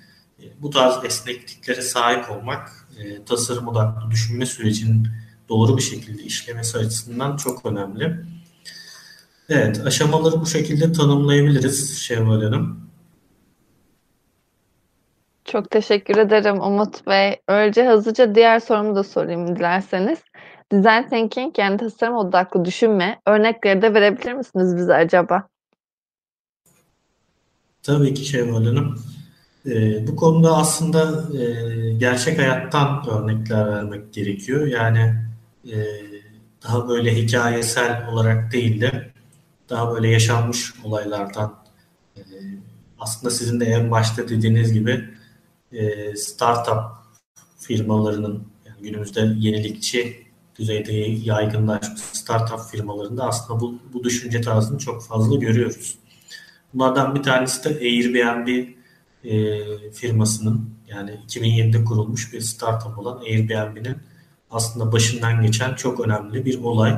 E, 0.42 0.44
bu 0.62 0.70
tarz 0.70 1.04
esnekliklere 1.04 1.82
sahip 1.82 2.30
olmak 2.30 2.88
e, 2.98 3.24
tasarım 3.24 3.68
odaklı 3.68 4.10
düşünme 4.10 4.46
sürecinin 4.46 5.08
doğru 5.48 5.76
bir 5.76 5.82
şekilde 5.82 6.22
işlemesi 6.22 6.78
açısından 6.78 7.36
çok 7.36 7.66
önemli. 7.66 8.20
Evet, 9.48 9.80
aşamaları 9.86 10.40
bu 10.40 10.46
şekilde 10.46 10.92
tanımlayabiliriz 10.92 11.98
Şevval 11.98 12.42
Hanım. 12.42 12.84
Çok 15.44 15.70
teşekkür 15.70 16.16
ederim 16.16 16.60
Umut 16.60 17.06
Bey. 17.06 17.36
Önce 17.48 17.88
hızlıca 17.88 18.34
diğer 18.34 18.60
sorumu 18.60 18.96
da 18.96 19.04
sorayım 19.04 19.56
dilerseniz. 19.56 20.18
Design 20.72 21.08
thinking 21.10 21.58
yani 21.58 21.76
tasarım 21.76 22.16
odaklı 22.16 22.64
düşünme 22.64 23.20
örnekleri 23.26 23.82
de 23.82 23.94
verebilir 23.94 24.32
misiniz 24.32 24.76
bize 24.76 24.94
acaba? 24.94 25.48
Tabii 27.82 28.14
ki 28.14 28.24
Şevval 28.24 28.64
Hanım. 28.64 28.98
E, 29.66 30.06
bu 30.06 30.16
konuda 30.16 30.56
aslında 30.56 31.24
e, 31.38 31.92
gerçek 31.92 32.38
hayattan 32.38 33.08
örnekler 33.08 33.66
vermek 33.66 34.12
gerekiyor. 34.12 34.66
Yani 34.66 35.14
e, 35.72 35.76
daha 36.62 36.88
böyle 36.88 37.16
hikayesel 37.16 38.08
olarak 38.08 38.52
değil 38.52 38.80
de 38.80 39.10
daha 39.70 39.94
böyle 39.94 40.08
yaşanmış 40.08 40.74
olaylardan 40.84 41.54
e, 42.16 42.20
aslında 42.98 43.30
sizin 43.30 43.60
de 43.60 43.64
en 43.64 43.90
başta 43.90 44.28
dediğiniz 44.28 44.72
gibi 44.72 45.04
e, 45.72 46.16
startup 46.16 46.82
firmalarının 47.58 48.44
yani 48.66 48.82
günümüzde 48.82 49.20
yenilikçi 49.20 50.23
düzeyde 50.58 50.92
yaygınlaşmış 51.24 52.00
startup 52.00 52.60
firmalarında 52.70 53.24
aslında 53.24 53.60
bu, 53.60 53.78
bu 53.92 54.04
düşünce 54.04 54.40
tarzını 54.40 54.78
çok 54.78 55.04
fazla 55.04 55.36
görüyoruz. 55.36 55.98
Bunlardan 56.74 57.14
bir 57.14 57.22
tanesi 57.22 57.64
de 57.64 57.68
Airbnb 57.68 58.68
e, 59.24 59.90
firmasının 59.90 60.70
yani 60.88 61.10
2007'de 61.28 61.84
kurulmuş 61.84 62.32
bir 62.32 62.40
startup 62.40 62.98
olan 62.98 63.18
Airbnb'nin 63.18 63.96
aslında 64.50 64.92
başından 64.92 65.42
geçen 65.42 65.74
çok 65.74 66.00
önemli 66.00 66.44
bir 66.44 66.62
olay. 66.62 66.90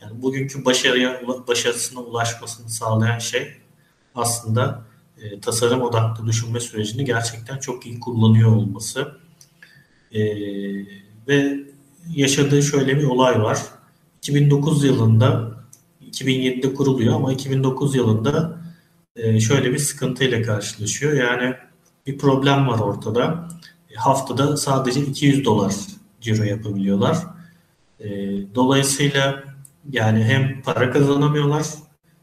Yani 0.00 0.22
bugünkü 0.22 0.64
başarıya 0.64 1.22
başarısına 1.48 2.00
ulaşmasını 2.00 2.70
sağlayan 2.70 3.18
şey 3.18 3.48
aslında 4.14 4.82
e, 5.18 5.40
tasarım 5.40 5.82
odaklı 5.82 6.26
düşünme 6.26 6.60
sürecini 6.60 7.04
gerçekten 7.04 7.58
çok 7.58 7.86
iyi 7.86 8.00
kullanıyor 8.00 8.56
olması. 8.56 9.18
E, 10.12 10.22
ve 11.28 11.58
yaşadığı 12.08 12.62
şöyle 12.62 12.98
bir 12.98 13.04
olay 13.04 13.42
var. 13.42 13.58
2009 14.18 14.84
yılında 14.84 15.52
2007'de 16.10 16.74
kuruluyor 16.74 17.14
ama 17.14 17.32
2009 17.32 17.94
yılında 17.94 18.58
e, 19.16 19.40
şöyle 19.40 19.72
bir 19.72 19.78
sıkıntıyla 19.78 20.42
karşılaşıyor. 20.42 21.12
Yani 21.12 21.54
bir 22.06 22.18
problem 22.18 22.68
var 22.68 22.78
ortada. 22.78 23.48
E, 23.90 23.94
haftada 23.94 24.56
sadece 24.56 25.00
200 25.00 25.44
dolar 25.44 25.74
ciro 26.20 26.42
yapabiliyorlar. 26.42 27.18
E, 28.00 28.08
dolayısıyla 28.54 29.44
yani 29.90 30.24
hem 30.24 30.62
para 30.62 30.90
kazanamıyorlar 30.90 31.66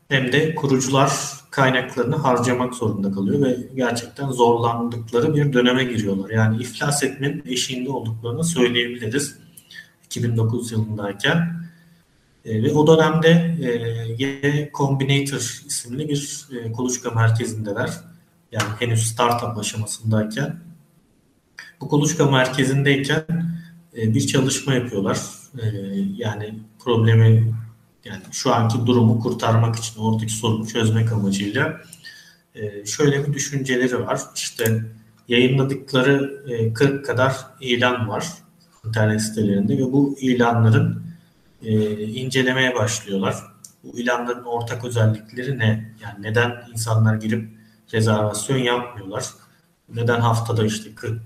hem 0.10 0.32
de 0.32 0.56
kurucular 0.56 1.12
kaynaklarını 1.52 2.16
harcamak 2.16 2.76
zorunda 2.76 3.12
kalıyor 3.12 3.42
ve 3.42 3.58
gerçekten 3.76 4.32
zorlandıkları 4.32 5.36
bir 5.36 5.54
döneme 5.54 5.84
giriyorlar. 5.84 6.30
Yani 6.30 6.62
iflas 6.62 7.04
etmenin 7.04 7.44
eşiğinde 7.46 7.90
olduklarını 7.90 8.44
söyleyebiliriz 8.44 9.38
2009 10.10 10.72
yılındayken. 10.72 11.60
E, 12.46 12.64
ve 12.64 12.72
o 12.72 12.88
dönemde 12.88 13.56
e, 13.62 13.70
Y 14.24 14.72
Combinator 14.74 15.64
isimli 15.68 16.10
bir 16.10 16.48
e, 16.60 16.72
kuluçka 16.72 17.12
merkezindeler. 17.12 17.90
Yani 18.52 18.70
henüz 18.80 19.08
startup 19.08 19.58
aşamasındayken. 19.58 20.60
Bu 21.82 21.90
kuluçka 21.90 22.32
merkezindeyken 22.32 23.26
e, 23.98 24.14
bir 24.16 24.28
çalışma 24.28 24.74
yapıyorlar. 24.74 25.20
E, 25.62 25.66
yani 26.16 26.60
problemi 26.80 27.54
yani 28.06 28.22
şu 28.32 28.54
anki 28.54 28.86
durumu 28.86 29.20
kurtarmak 29.20 29.76
için 29.76 30.00
oradaki 30.00 30.34
sorunu 30.34 30.68
çözmek 30.68 31.12
amacıyla 31.12 31.82
e, 32.56 32.86
şöyle 32.86 33.28
bir 33.28 33.34
düşünceleri 33.34 34.06
var. 34.06 34.22
İşte 34.36 34.84
yayınladıkları 35.28 36.44
40 36.74 37.06
kadar 37.06 37.36
ilan 37.62 38.08
var 38.08 38.26
internet 38.86 39.22
sitelerinde 39.22 39.78
ve 39.78 39.92
bu 39.92 40.18
ilanların 40.20 41.04
incelemeye 42.02 42.76
başlıyorlar. 42.76 43.36
Bu 43.84 44.00
ilanların 44.00 44.44
ortak 44.44 44.86
özellikleri 44.86 45.60
ne? 45.60 45.94
Yani 46.02 46.22
neden 46.22 46.52
insanlar 46.72 47.16
girip 47.16 47.50
rezervasyon 47.94 48.58
yapmıyorlar? 48.58 49.26
Neden 49.94 50.20
haftada 50.20 50.66
işte 50.66 50.96
40 50.96 51.22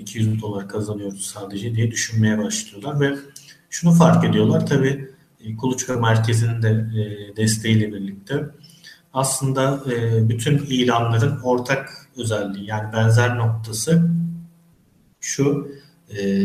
200 0.00 0.42
dolar 0.42 0.68
kazanıyoruz 0.68 1.26
sadece 1.26 1.74
diye 1.74 1.90
düşünmeye 1.90 2.38
başlıyorlar 2.38 3.00
ve 3.00 3.18
şunu 3.70 3.92
fark 3.92 4.24
ediyorlar 4.24 4.66
tabii 4.66 5.10
e, 5.44 5.56
kuluçka 5.56 5.96
merkezinin 5.96 6.62
de 6.62 6.68
e, 6.70 7.36
desteğiyle 7.36 7.92
birlikte 7.92 8.44
aslında 9.14 9.80
e, 9.92 10.28
bütün 10.28 10.58
ilanların 10.58 11.40
ortak 11.40 12.08
özelliği 12.16 12.66
yani 12.66 12.92
benzer 12.92 13.38
noktası 13.38 14.10
şu 15.20 15.72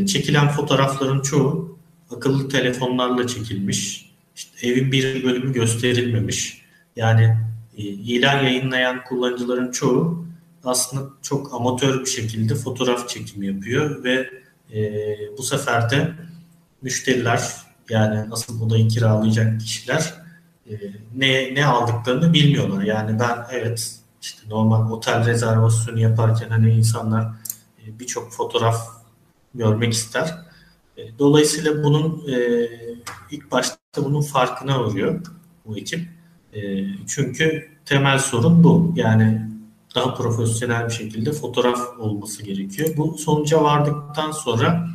çekilen 0.05 0.49
fotoğrafların 0.49 1.21
çoğu 1.21 1.77
akıllı 2.15 2.49
telefonlarla 2.49 3.27
çekilmiş. 3.27 4.11
İşte 4.35 4.67
evin 4.67 4.91
bir 4.91 5.23
bölümü 5.23 5.53
gösterilmemiş. 5.53 6.61
Yani 6.95 7.37
ilan 7.77 8.43
yayınlayan 8.43 9.03
kullanıcıların 9.03 9.71
çoğu 9.71 10.27
aslında 10.63 11.09
çok 11.21 11.53
amatör 11.53 12.01
bir 12.01 12.09
şekilde 12.09 12.55
fotoğraf 12.55 13.09
çekimi 13.09 13.47
yapıyor 13.47 14.03
ve 14.03 14.29
e, 14.73 15.03
bu 15.37 15.43
sefer 15.43 15.89
de 15.89 16.11
müşteriler 16.81 17.41
yani 17.89 18.27
asıl 18.31 18.61
odayı 18.61 18.87
kiralayacak 18.87 19.61
kişiler 19.61 20.13
e, 20.69 20.73
ne 21.15 21.55
ne 21.55 21.65
aldıklarını 21.65 22.33
bilmiyorlar. 22.33 22.83
Yani 22.83 23.19
ben 23.19 23.47
evet 23.51 23.95
işte 24.21 24.49
normal 24.49 24.91
otel 24.91 25.25
rezervasyonu 25.25 25.99
yaparken 25.99 26.49
hani 26.49 26.73
insanlar 26.73 27.23
e, 27.79 27.99
birçok 27.99 28.33
fotoğraf 28.33 28.96
görmek 29.57 29.93
ister. 29.93 30.35
E, 30.97 31.19
dolayısıyla 31.19 31.83
bunun 31.83 32.23
e, 32.29 32.67
ilk 33.31 33.51
başta 33.51 33.77
bunun 33.97 34.21
farkına 34.21 34.83
varıyor 34.83 35.21
bu 35.65 35.77
ekip. 35.77 36.09
E, 36.53 36.85
çünkü 37.07 37.67
temel 37.85 38.19
sorun 38.19 38.63
bu. 38.63 38.93
Yani 38.95 39.47
daha 39.95 40.13
profesyonel 40.13 40.85
bir 40.85 40.93
şekilde 40.93 41.31
fotoğraf 41.31 41.99
olması 41.99 42.43
gerekiyor. 42.43 42.89
Bu 42.97 43.17
sonuca 43.17 43.63
vardıktan 43.63 44.31
sonra 44.31 44.87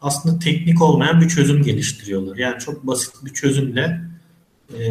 aslında 0.00 0.38
teknik 0.38 0.82
olmayan 0.82 1.20
bir 1.20 1.28
çözüm 1.28 1.62
geliştiriyorlar. 1.62 2.36
Yani 2.36 2.58
çok 2.58 2.86
basit 2.86 3.14
bir 3.24 3.32
çözümle 3.32 4.00
e, 4.78 4.82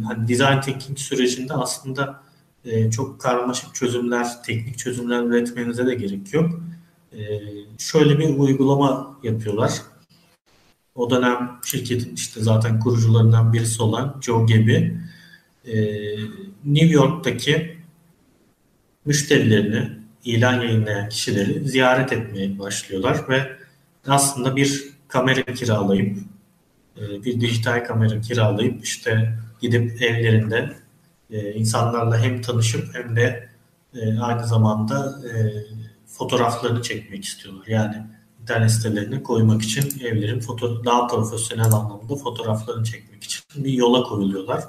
hani 0.00 0.28
design 0.28 0.60
thinking 0.60 0.98
sürecinde 0.98 1.54
aslında 1.54 2.22
e, 2.64 2.90
çok 2.90 3.20
karmaşık 3.20 3.74
çözümler, 3.74 4.42
teknik 4.46 4.78
çözümler 4.78 5.22
üretmenize 5.22 5.86
de 5.86 5.94
gerek 5.94 6.34
yok. 6.34 6.60
E, 7.12 7.40
şöyle 7.78 8.18
bir 8.18 8.38
uygulama 8.38 9.18
yapıyorlar. 9.22 9.72
O 10.94 11.10
dönem 11.10 11.58
şirketin 11.64 12.14
işte 12.14 12.40
zaten 12.40 12.80
kurucularından 12.80 13.52
birisi 13.52 13.82
olan 13.82 14.20
Joe 14.20 14.46
Gebby 14.46 14.74
e, 15.66 15.76
New 16.64 16.92
York'taki 16.92 17.76
müşterilerini, 19.04 19.90
ilan 20.24 20.62
yayınlayan 20.62 21.08
kişileri 21.08 21.68
ziyaret 21.68 22.12
etmeye 22.12 22.58
başlıyorlar 22.58 23.28
ve 23.28 23.52
aslında 24.06 24.56
bir 24.56 24.84
kamera 25.08 25.44
kiralayıp 25.44 26.18
e, 26.96 27.24
bir 27.24 27.40
dijital 27.40 27.84
kamera 27.84 28.20
kiralayıp 28.20 28.84
işte 28.84 29.38
gidip 29.60 30.02
evlerinde 30.02 30.76
e, 31.30 31.52
insanlarla 31.52 32.18
hem 32.18 32.42
tanışıp 32.42 32.94
hem 32.94 33.16
de 33.16 33.48
e, 33.94 34.18
aynı 34.18 34.46
zamanda 34.46 35.20
fotoğraflarını 36.12 36.82
çekmek 36.82 37.24
istiyorlar. 37.24 37.66
Yani 37.66 37.96
internet 38.42 38.70
sitelerine 38.70 39.22
koymak 39.22 39.62
için 39.62 40.00
evlerin 40.00 40.40
foto 40.40 40.84
daha 40.84 41.06
profesyonel 41.06 41.72
anlamda 41.72 42.16
fotoğraflarını 42.16 42.84
çekmek 42.84 43.24
için 43.24 43.42
bir 43.56 43.72
yola 43.72 44.02
koyuluyorlar. 44.02 44.64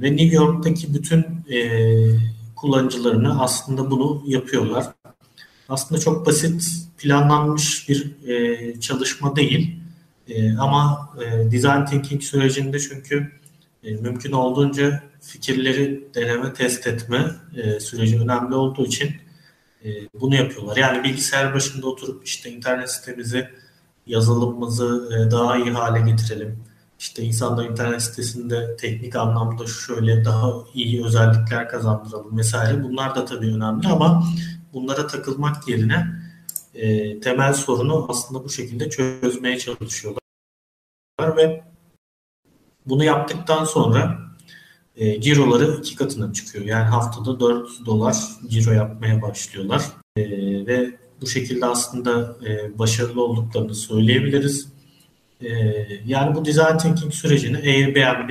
Ve 0.00 0.16
New 0.16 0.36
York'taki 0.36 0.94
bütün 0.94 1.24
kullanıcılarını 2.56 3.42
aslında 3.42 3.90
bunu 3.90 4.22
yapıyorlar. 4.26 4.86
Aslında 5.68 6.00
çok 6.00 6.26
basit 6.26 6.62
planlanmış 6.98 7.88
bir 7.88 8.28
e, 8.28 8.80
çalışma 8.80 9.36
değil. 9.36 9.76
E, 10.28 10.56
ama 10.56 11.10
e, 11.24 11.50
design 11.52 11.84
thinking 11.84 12.22
sürecinde 12.22 12.78
çünkü 12.78 13.32
e, 13.84 13.96
mümkün 13.96 14.32
olduğunca 14.32 15.02
fikirleri 15.20 16.08
deneme, 16.14 16.52
test 16.52 16.86
etme 16.86 17.30
e, 17.56 17.80
süreci 17.80 18.20
önemli 18.20 18.54
olduğu 18.54 18.86
için 18.86 19.10
e, 19.84 19.88
bunu 20.20 20.34
yapıyorlar. 20.34 20.76
Yani 20.76 21.04
bilgisayar 21.04 21.54
başında 21.54 21.86
oturup 21.86 22.26
işte 22.26 22.50
internet 22.50 22.90
sitemizi, 22.90 23.50
yazılımımızı 24.06 25.10
e, 25.12 25.30
daha 25.30 25.56
iyi 25.56 25.70
hale 25.70 26.10
getirelim 26.10 26.64
işte 26.98 27.22
insanlar 27.22 27.64
internet 27.64 28.02
sitesinde 28.02 28.76
teknik 28.76 29.16
anlamda 29.16 29.66
şöyle 29.66 30.24
daha 30.24 30.52
iyi 30.74 31.04
özellikler 31.04 31.68
kazandıralım 31.68 32.38
vesaire. 32.38 32.82
Bunlar 32.82 33.14
da 33.14 33.24
tabii 33.24 33.54
önemli 33.54 33.88
ama 33.88 34.24
bunlara 34.72 35.06
takılmak 35.06 35.68
yerine 35.68 36.06
e, 36.74 37.20
temel 37.20 37.52
sorunu 37.52 38.06
aslında 38.08 38.44
bu 38.44 38.48
şekilde 38.48 38.90
çözmeye 38.90 39.58
çalışıyorlar 39.58 40.20
ve 41.36 41.64
bunu 42.86 43.04
yaptıktan 43.04 43.64
sonra 43.64 44.18
e, 44.96 45.20
ciroları 45.20 45.76
iki 45.78 45.96
katına 45.96 46.32
çıkıyor. 46.32 46.64
Yani 46.64 46.84
haftada 46.84 47.40
4 47.40 47.86
dolar 47.86 48.16
ciro 48.48 48.70
yapmaya 48.72 49.22
başlıyorlar. 49.22 49.82
E, 50.16 50.22
ve 50.66 50.90
bu 51.20 51.26
şekilde 51.26 51.66
aslında 51.66 52.36
e, 52.46 52.78
başarılı 52.78 53.24
olduklarını 53.24 53.74
söyleyebiliriz. 53.74 54.74
Ee, 55.44 56.00
yani 56.06 56.34
bu 56.34 56.44
design 56.44 56.78
thinking 56.78 57.12
sürecini 57.12 57.56
Airbnb 57.56 58.30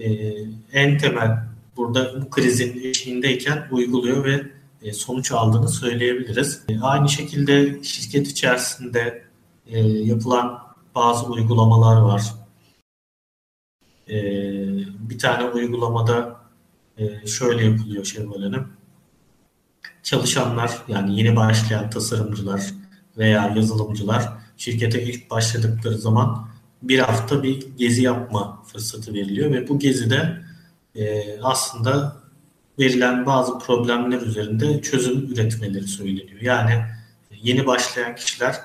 e, 0.00 0.34
en 0.72 0.98
temel 0.98 1.38
burada 1.76 2.22
bu 2.22 2.30
krizin 2.30 2.80
eşiğindeyken 2.84 3.68
uyguluyor 3.70 4.24
ve 4.24 4.42
e, 4.82 4.92
sonuç 4.92 5.32
aldığını 5.32 5.68
söyleyebiliriz. 5.68 6.62
E, 6.68 6.80
aynı 6.80 7.08
şekilde 7.08 7.82
şirket 7.82 8.28
içerisinde 8.28 9.24
e, 9.66 9.78
yapılan 9.80 10.58
bazı 10.94 11.26
uygulamalar 11.26 12.00
var. 12.00 12.22
E, 14.08 14.16
bir 14.98 15.18
tane 15.18 15.44
uygulamada 15.44 16.36
e, 16.98 17.26
şöyle 17.26 17.64
yapılıyor 17.64 18.04
Şevval 18.04 18.42
Hanım. 18.42 18.68
Çalışanlar 20.02 20.78
yani 20.88 21.20
yeni 21.20 21.36
başlayan 21.36 21.90
tasarımcılar 21.90 22.62
veya 23.18 23.52
yazılımcılar 23.56 24.28
şirkete 24.56 25.02
ilk 25.02 25.30
başladıkları 25.30 25.98
zaman 25.98 26.48
bir 26.82 26.98
hafta 26.98 27.42
bir 27.42 27.76
gezi 27.76 28.02
yapma 28.02 28.62
fırsatı 28.66 29.14
veriliyor 29.14 29.50
ve 29.52 29.68
bu 29.68 29.78
gezide 29.78 30.42
e, 30.94 31.24
aslında 31.42 32.16
verilen 32.78 33.26
bazı 33.26 33.58
problemler 33.58 34.20
üzerinde 34.20 34.82
çözüm 34.82 35.32
üretmeleri 35.32 35.86
söyleniyor. 35.86 36.40
Yani 36.40 36.84
yeni 37.42 37.66
başlayan 37.66 38.14
kişiler 38.14 38.56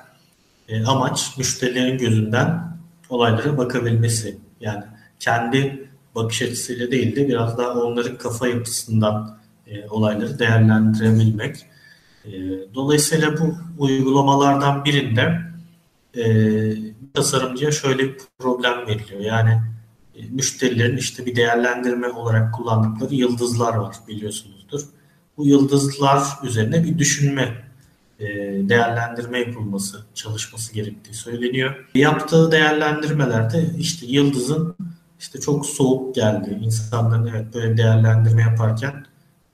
e, 0.67 0.83
amaç 0.83 1.37
müşterilerin 1.37 1.97
gözünden 1.97 2.77
olaylara 3.09 3.57
bakabilmesi. 3.57 4.37
Yani 4.61 4.83
kendi 5.19 5.89
bakış 6.15 6.41
açısıyla 6.41 6.91
değil 6.91 7.15
de 7.15 7.27
biraz 7.27 7.57
daha 7.57 7.73
onların 7.73 8.17
kafa 8.17 8.47
yapısından 8.47 9.37
e, 9.67 9.89
olayları 9.89 10.39
değerlendirebilmek. 10.39 11.65
E, 12.25 12.31
dolayısıyla 12.73 13.39
bu 13.39 13.55
uygulamalardan 13.77 14.85
birinde 14.85 15.41
e, 16.17 16.23
tasarımcıya 17.13 17.71
şöyle 17.71 18.03
bir 18.03 18.17
problem 18.39 18.87
veriliyor. 18.87 19.21
Yani 19.21 19.61
e, 20.15 20.21
müşterilerin 20.29 20.97
işte 20.97 21.25
bir 21.25 21.35
değerlendirme 21.35 22.07
olarak 22.07 22.53
kullandıkları 22.53 23.15
yıldızlar 23.15 23.75
var 23.75 23.95
biliyorsunuzdur. 24.07 24.81
Bu 25.37 25.47
yıldızlar 25.47 26.23
üzerine 26.43 26.83
bir 26.83 26.97
düşünme, 26.97 27.63
e, 28.19 28.27
değerlendirme 28.69 29.39
yapılması, 29.39 30.05
çalışması 30.13 30.73
gerektiği 30.73 31.13
söyleniyor. 31.13 31.85
Yaptığı 31.95 32.51
değerlendirmelerde 32.51 33.65
işte 33.77 34.05
yıldızın 34.05 34.75
işte 35.21 35.39
çok 35.39 35.65
soğuk 35.65 36.15
geldi. 36.15 36.59
İnsanların 36.61 37.27
evet 37.27 37.53
böyle 37.53 37.77
değerlendirme 37.77 38.41
yaparken 38.41 39.05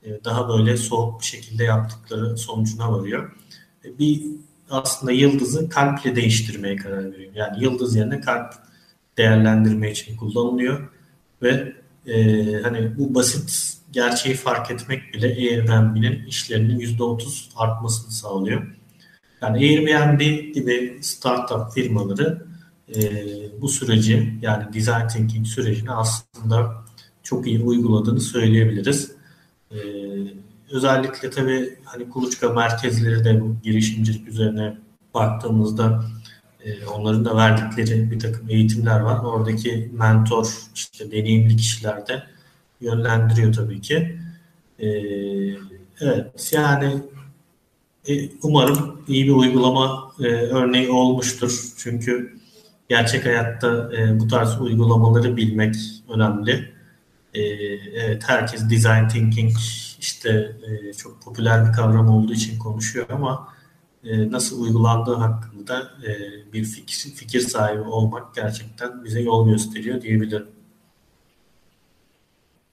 e, 0.03 0.24
daha 0.24 0.49
böyle 0.49 0.78
soğuk 0.78 1.20
bir 1.20 1.26
şekilde 1.26 1.63
yaptıkları 1.63 2.38
sonucuna 2.38 2.93
varıyor. 2.93 3.32
E, 3.86 3.99
bir 3.99 4.24
aslında 4.70 5.11
yıldızı 5.11 5.70
kalple 5.70 6.15
değiştirmeye 6.15 6.76
karar 6.76 7.11
veriyor. 7.11 7.32
Yani 7.36 7.63
yıldız 7.63 7.95
yerine 7.95 8.22
kalp 8.22 8.53
değerlendirme 9.18 9.91
için 9.91 10.18
kullanılıyor 10.18 10.89
ve 11.41 11.74
e, 12.05 12.53
hani 12.61 12.97
bu 12.97 13.15
basit 13.15 13.78
gerçeği 13.91 14.36
fark 14.36 14.72
etmek 14.72 15.13
bile 15.13 15.28
Airbnb'nin 15.28 16.26
işlerinin 16.26 16.80
%30 16.80 17.49
artmasını 17.55 18.11
sağlıyor. 18.11 18.68
Yani 19.41 19.57
Airbnb 19.57 20.53
gibi 20.53 20.99
startup 21.01 21.74
firmaları 21.74 22.47
e, 22.95 23.01
bu 23.61 23.69
süreci 23.69 24.33
yani 24.41 24.73
design 24.73 25.07
thinking 25.07 25.47
sürecini 25.47 25.91
aslında 25.91 26.85
çok 27.23 27.47
iyi 27.47 27.63
uyguladığını 27.63 28.21
söyleyebiliriz. 28.21 29.11
E, 29.71 29.77
özellikle 30.71 31.29
tabii 31.29 31.79
hani 31.85 32.09
kuluçka 32.09 32.49
merkezleri 32.49 33.23
de 33.23 33.41
bu 33.41 33.55
girişimcilik 33.63 34.27
üzerine 34.27 34.77
baktığımızda 35.13 36.03
e, 36.63 36.85
onların 36.85 37.25
da 37.25 37.38
verdikleri 37.38 38.11
bir 38.11 38.19
takım 38.19 38.49
eğitimler 38.49 38.99
var. 38.99 39.23
Oradaki 39.23 39.91
mentor, 39.93 40.47
işte 40.75 41.11
deneyimli 41.11 41.57
kişiler 41.57 42.07
de 42.07 42.23
yönlendiriyor 42.81 43.53
tabii 43.53 43.81
ki. 43.81 44.19
E, 44.79 44.88
evet, 46.01 46.51
yani 46.51 46.93
e, 48.07 48.29
umarım 48.43 49.01
iyi 49.07 49.25
bir 49.25 49.31
uygulama 49.31 50.11
e, 50.19 50.23
örneği 50.27 50.89
olmuştur. 50.89 51.73
Çünkü 51.77 52.36
gerçek 52.89 53.25
hayatta 53.25 53.89
e, 53.97 54.19
bu 54.19 54.27
tarz 54.27 54.61
uygulamaları 54.61 55.38
bilmek 55.38 55.75
önemli. 56.09 56.71
E, 57.33 57.41
evet, 57.41 58.23
herkes 58.27 58.69
design 58.69 59.07
thinking 59.07 59.51
işte 59.99 60.55
e, 60.67 60.93
çok 60.93 61.21
popüler 61.21 61.67
bir 61.67 61.73
kavram 61.73 62.09
olduğu 62.09 62.33
için 62.33 62.59
konuşuyor 62.59 63.05
ama 63.09 63.47
e, 64.03 64.31
nasıl 64.31 64.61
uygulandığı 64.61 65.15
hakkında 65.15 65.91
e, 66.07 66.11
bir 66.53 66.63
fikir, 66.63 67.11
fikir 67.15 67.39
sahibi 67.39 67.81
olmak 67.81 68.35
gerçekten 68.35 69.03
bize 69.03 69.21
yol 69.21 69.49
gösteriyor 69.49 70.01
diyebilirim. 70.01 70.47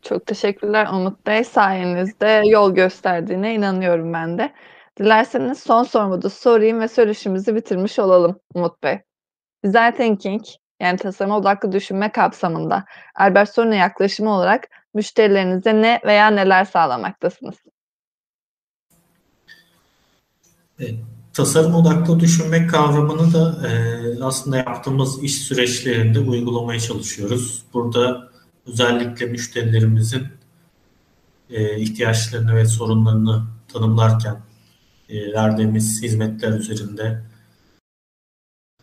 Çok 0.03 0.27
teşekkürler 0.27 0.89
Umut 0.93 1.27
Bey. 1.27 1.45
Sayenizde 1.45 2.43
yol 2.47 2.75
gösterdiğine 2.75 3.55
inanıyorum 3.55 4.13
ben 4.13 4.39
de. 4.39 4.53
Dilerseniz 4.99 5.59
son 5.59 5.83
sorumu 5.83 6.23
da 6.23 6.31
sorayım 6.31 6.81
ve 6.81 6.89
söyleşimizi 6.89 7.55
bitirmiş 7.55 7.99
olalım 7.99 8.41
Umut 8.55 8.83
Bey. 8.83 8.99
Design 9.65 9.97
Thinking, 9.97 10.43
yani 10.81 10.99
tasarım 10.99 11.33
odaklı 11.33 11.73
düşünme 11.73 12.13
kapsamında 12.13 12.85
Albert 13.15 13.55
Sorun'a 13.55 13.75
yaklaşımı 13.75 14.31
olarak 14.31 14.69
müşterilerinize 14.95 15.83
ne 15.83 16.01
veya 16.07 16.31
neler 16.31 16.65
sağlamaktasınız? 16.65 17.55
E, 20.81 20.85
tasarım 21.33 21.75
odaklı 21.75 22.21
düşünmek 22.21 22.71
kavramını 22.71 23.33
da 23.33 23.69
e, 23.69 23.73
aslında 24.23 24.57
yaptığımız 24.57 25.23
iş 25.23 25.35
süreçlerinde 25.35 26.19
uygulamaya 26.19 26.81
çalışıyoruz. 26.81 27.63
Burada 27.75 28.29
özellikle 28.67 29.27
müşterilerimizin 29.27 30.27
e, 31.51 31.81
ihtiyaçlarını 31.81 32.57
ve 32.57 32.65
sorunlarını 32.65 33.43
tanımlarken 33.73 34.37
e, 35.09 35.33
verdiğimiz 35.33 36.03
hizmetler 36.03 36.53
üzerinde 36.53 37.23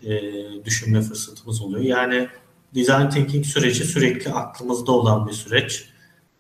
e, 0.04 0.22
düşünme 0.66 1.02
fırsatımız 1.02 1.62
oluyor. 1.62 1.82
Yani 1.82 2.28
design 2.76 3.10
thinking 3.10 3.46
süreci 3.46 3.84
sürekli 3.84 4.32
aklımızda 4.32 4.92
olan 4.92 5.28
bir 5.28 5.34
süreç. 5.34 5.86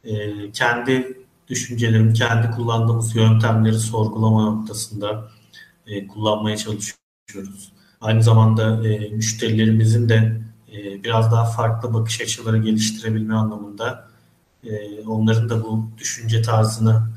E, 0.04 0.52
kendi 0.52 1.18
düşüncelerimi, 1.48 2.14
kendi 2.14 2.52
kullandığımız 2.52 3.16
yöntemleri 3.16 3.80
sorgulama 3.80 4.46
noktasında 4.46 5.32
e, 5.88 6.08
kullanmaya 6.08 6.58
çalışıyoruz. 6.58 7.72
Aynı 8.02 8.24
zamanda 8.24 8.88
e, 8.88 9.10
müşterilerimizin 9.10 10.10
de 10.10 10.42
e, 10.74 11.04
biraz 11.04 11.32
daha 11.32 11.46
farklı 11.46 11.94
bakış 11.94 12.22
açıları 12.22 12.58
geliştirebilme 12.58 13.36
anlamında 13.36 14.08
e, 14.64 15.02
onların 15.08 15.50
da 15.50 15.64
bu 15.64 15.90
düşünce 15.98 16.42
tarzını 16.42 17.08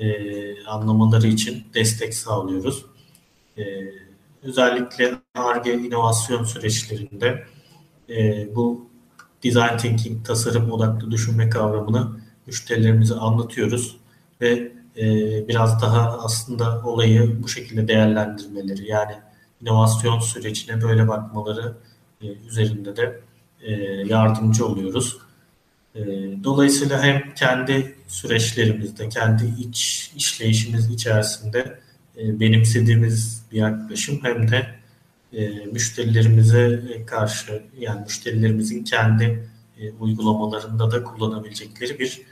e, 0.00 0.64
anlamaları 0.64 1.26
için 1.26 1.64
destek 1.74 2.14
sağlıyoruz. 2.14 2.84
E, 3.58 3.62
özellikle 4.42 5.14
ARGE 5.34 5.74
inovasyon 5.74 6.44
süreçlerinde 6.44 7.44
e, 8.08 8.48
bu 8.54 8.90
design 9.44 9.76
thinking, 9.76 10.26
tasarım 10.26 10.72
odaklı 10.72 11.10
düşünme 11.10 11.50
kavramını 11.50 12.20
müşterilerimize 12.46 13.14
anlatıyoruz 13.14 13.96
ve 14.40 14.72
e, 14.96 15.04
biraz 15.48 15.82
daha 15.82 16.18
aslında 16.18 16.82
olayı 16.84 17.42
bu 17.42 17.48
şekilde 17.48 17.88
değerlendirmeleri 17.88 18.88
yani 18.88 19.14
inovasyon 19.60 20.18
sürecine 20.18 20.82
böyle 20.82 21.08
bakmaları 21.08 21.76
e, 22.22 22.26
üzerinde 22.26 22.96
de 22.96 23.20
e, 23.62 23.72
yardımcı 24.06 24.66
oluyoruz. 24.66 25.18
E, 25.94 26.00
dolayısıyla 26.44 27.02
hem 27.02 27.34
kendi 27.34 27.96
süreçlerimizde, 28.08 29.08
kendi 29.08 29.54
iç 29.58 30.12
işleyişimiz 30.16 30.90
içerisinde 30.90 31.80
e, 32.16 32.40
benimsediğimiz 32.40 33.42
bir 33.52 33.56
yaklaşım 33.56 34.18
hem 34.22 34.50
de 34.50 34.66
e, 35.32 35.48
müşterilerimize 35.48 36.82
karşı 37.06 37.62
yani 37.78 38.00
müşterilerimizin 38.00 38.84
kendi 38.84 39.48
e, 39.78 39.92
uygulamalarında 39.92 40.90
da 40.90 41.04
kullanabilecekleri 41.04 41.98
bir 41.98 42.22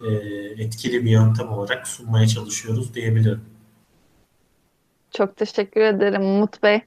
e, 0.00 0.08
etkili 0.62 1.04
bir 1.04 1.10
yöntem 1.10 1.48
olarak 1.48 1.88
sunmaya 1.88 2.26
çalışıyoruz 2.26 2.94
diyebilirim. 2.94 3.40
Çok 5.10 5.36
teşekkür 5.36 5.80
ederim 5.80 6.22
Umut 6.22 6.62
Bey. 6.62 6.80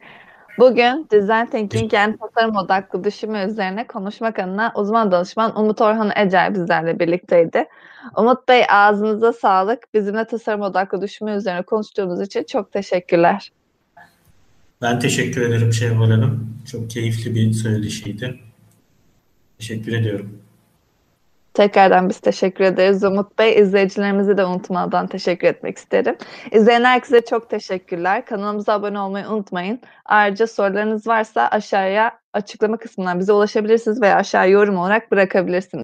Bugün 0.60 1.08
Design 1.12 1.46
Thinking 1.46 1.94
yani 1.94 2.18
tasarım 2.18 2.56
odaklı 2.56 3.04
düşünme 3.04 3.46
üzerine 3.46 3.88
konuşmak 3.88 4.40
adına 4.40 4.72
uzman 4.76 5.12
danışman 5.12 5.60
Umut 5.60 5.82
Orhan 5.82 6.12
Ecel 6.16 6.54
bizlerle 6.54 7.00
birlikteydi. 7.00 7.66
Umut 8.18 8.48
Bey 8.48 8.64
ağzınıza 8.70 9.34
sağlık. 9.34 9.94
Bizimle 9.94 10.26
tasarım 10.26 10.62
odaklı 10.62 11.02
düşünme 11.02 11.36
üzerine 11.36 11.62
konuştuğunuz 11.62 12.22
için 12.22 12.44
çok 12.44 12.72
teşekkürler. 12.72 13.52
Ben 14.82 15.00
teşekkür 15.00 15.42
ederim 15.42 15.74
Şevval 15.74 16.12
Hanım. 16.12 16.58
Çok 16.72 16.90
keyifli 16.90 17.36
bir 17.36 17.54
söyleşiydi. 17.54 18.40
Teşekkür 19.58 19.94
ediyorum. 19.94 20.42
Tekrardan 21.54 22.10
biz 22.10 22.20
teşekkür 22.20 22.64
ederiz 22.64 23.04
Umut 23.04 23.40
Bey. 23.40 23.60
İzleyicilerimizi 23.60 24.38
de 24.38 24.46
unutmadan 24.46 25.08
teşekkür 25.08 25.48
etmek 25.48 25.78
isterim. 25.78 26.16
İzleyen 26.52 26.84
herkese 26.84 27.22
çok 27.22 27.50
teşekkürler. 27.50 28.26
Kanalımıza 28.26 28.74
abone 28.74 29.00
olmayı 29.00 29.28
unutmayın. 29.28 29.80
Ayrıca 30.06 30.48
sorularınız 30.48 31.08
varsa 31.08 31.48
aşağıya 31.48 32.20
açıklama 32.34 32.78
kısmından 32.78 33.20
bize 33.20 33.34
ulaşabilirsiniz 33.34 34.02
veya 34.02 34.16
aşağı 34.16 34.50
yorum 34.50 34.78
olarak 34.78 35.12
bırakabilirsiniz. 35.12 35.80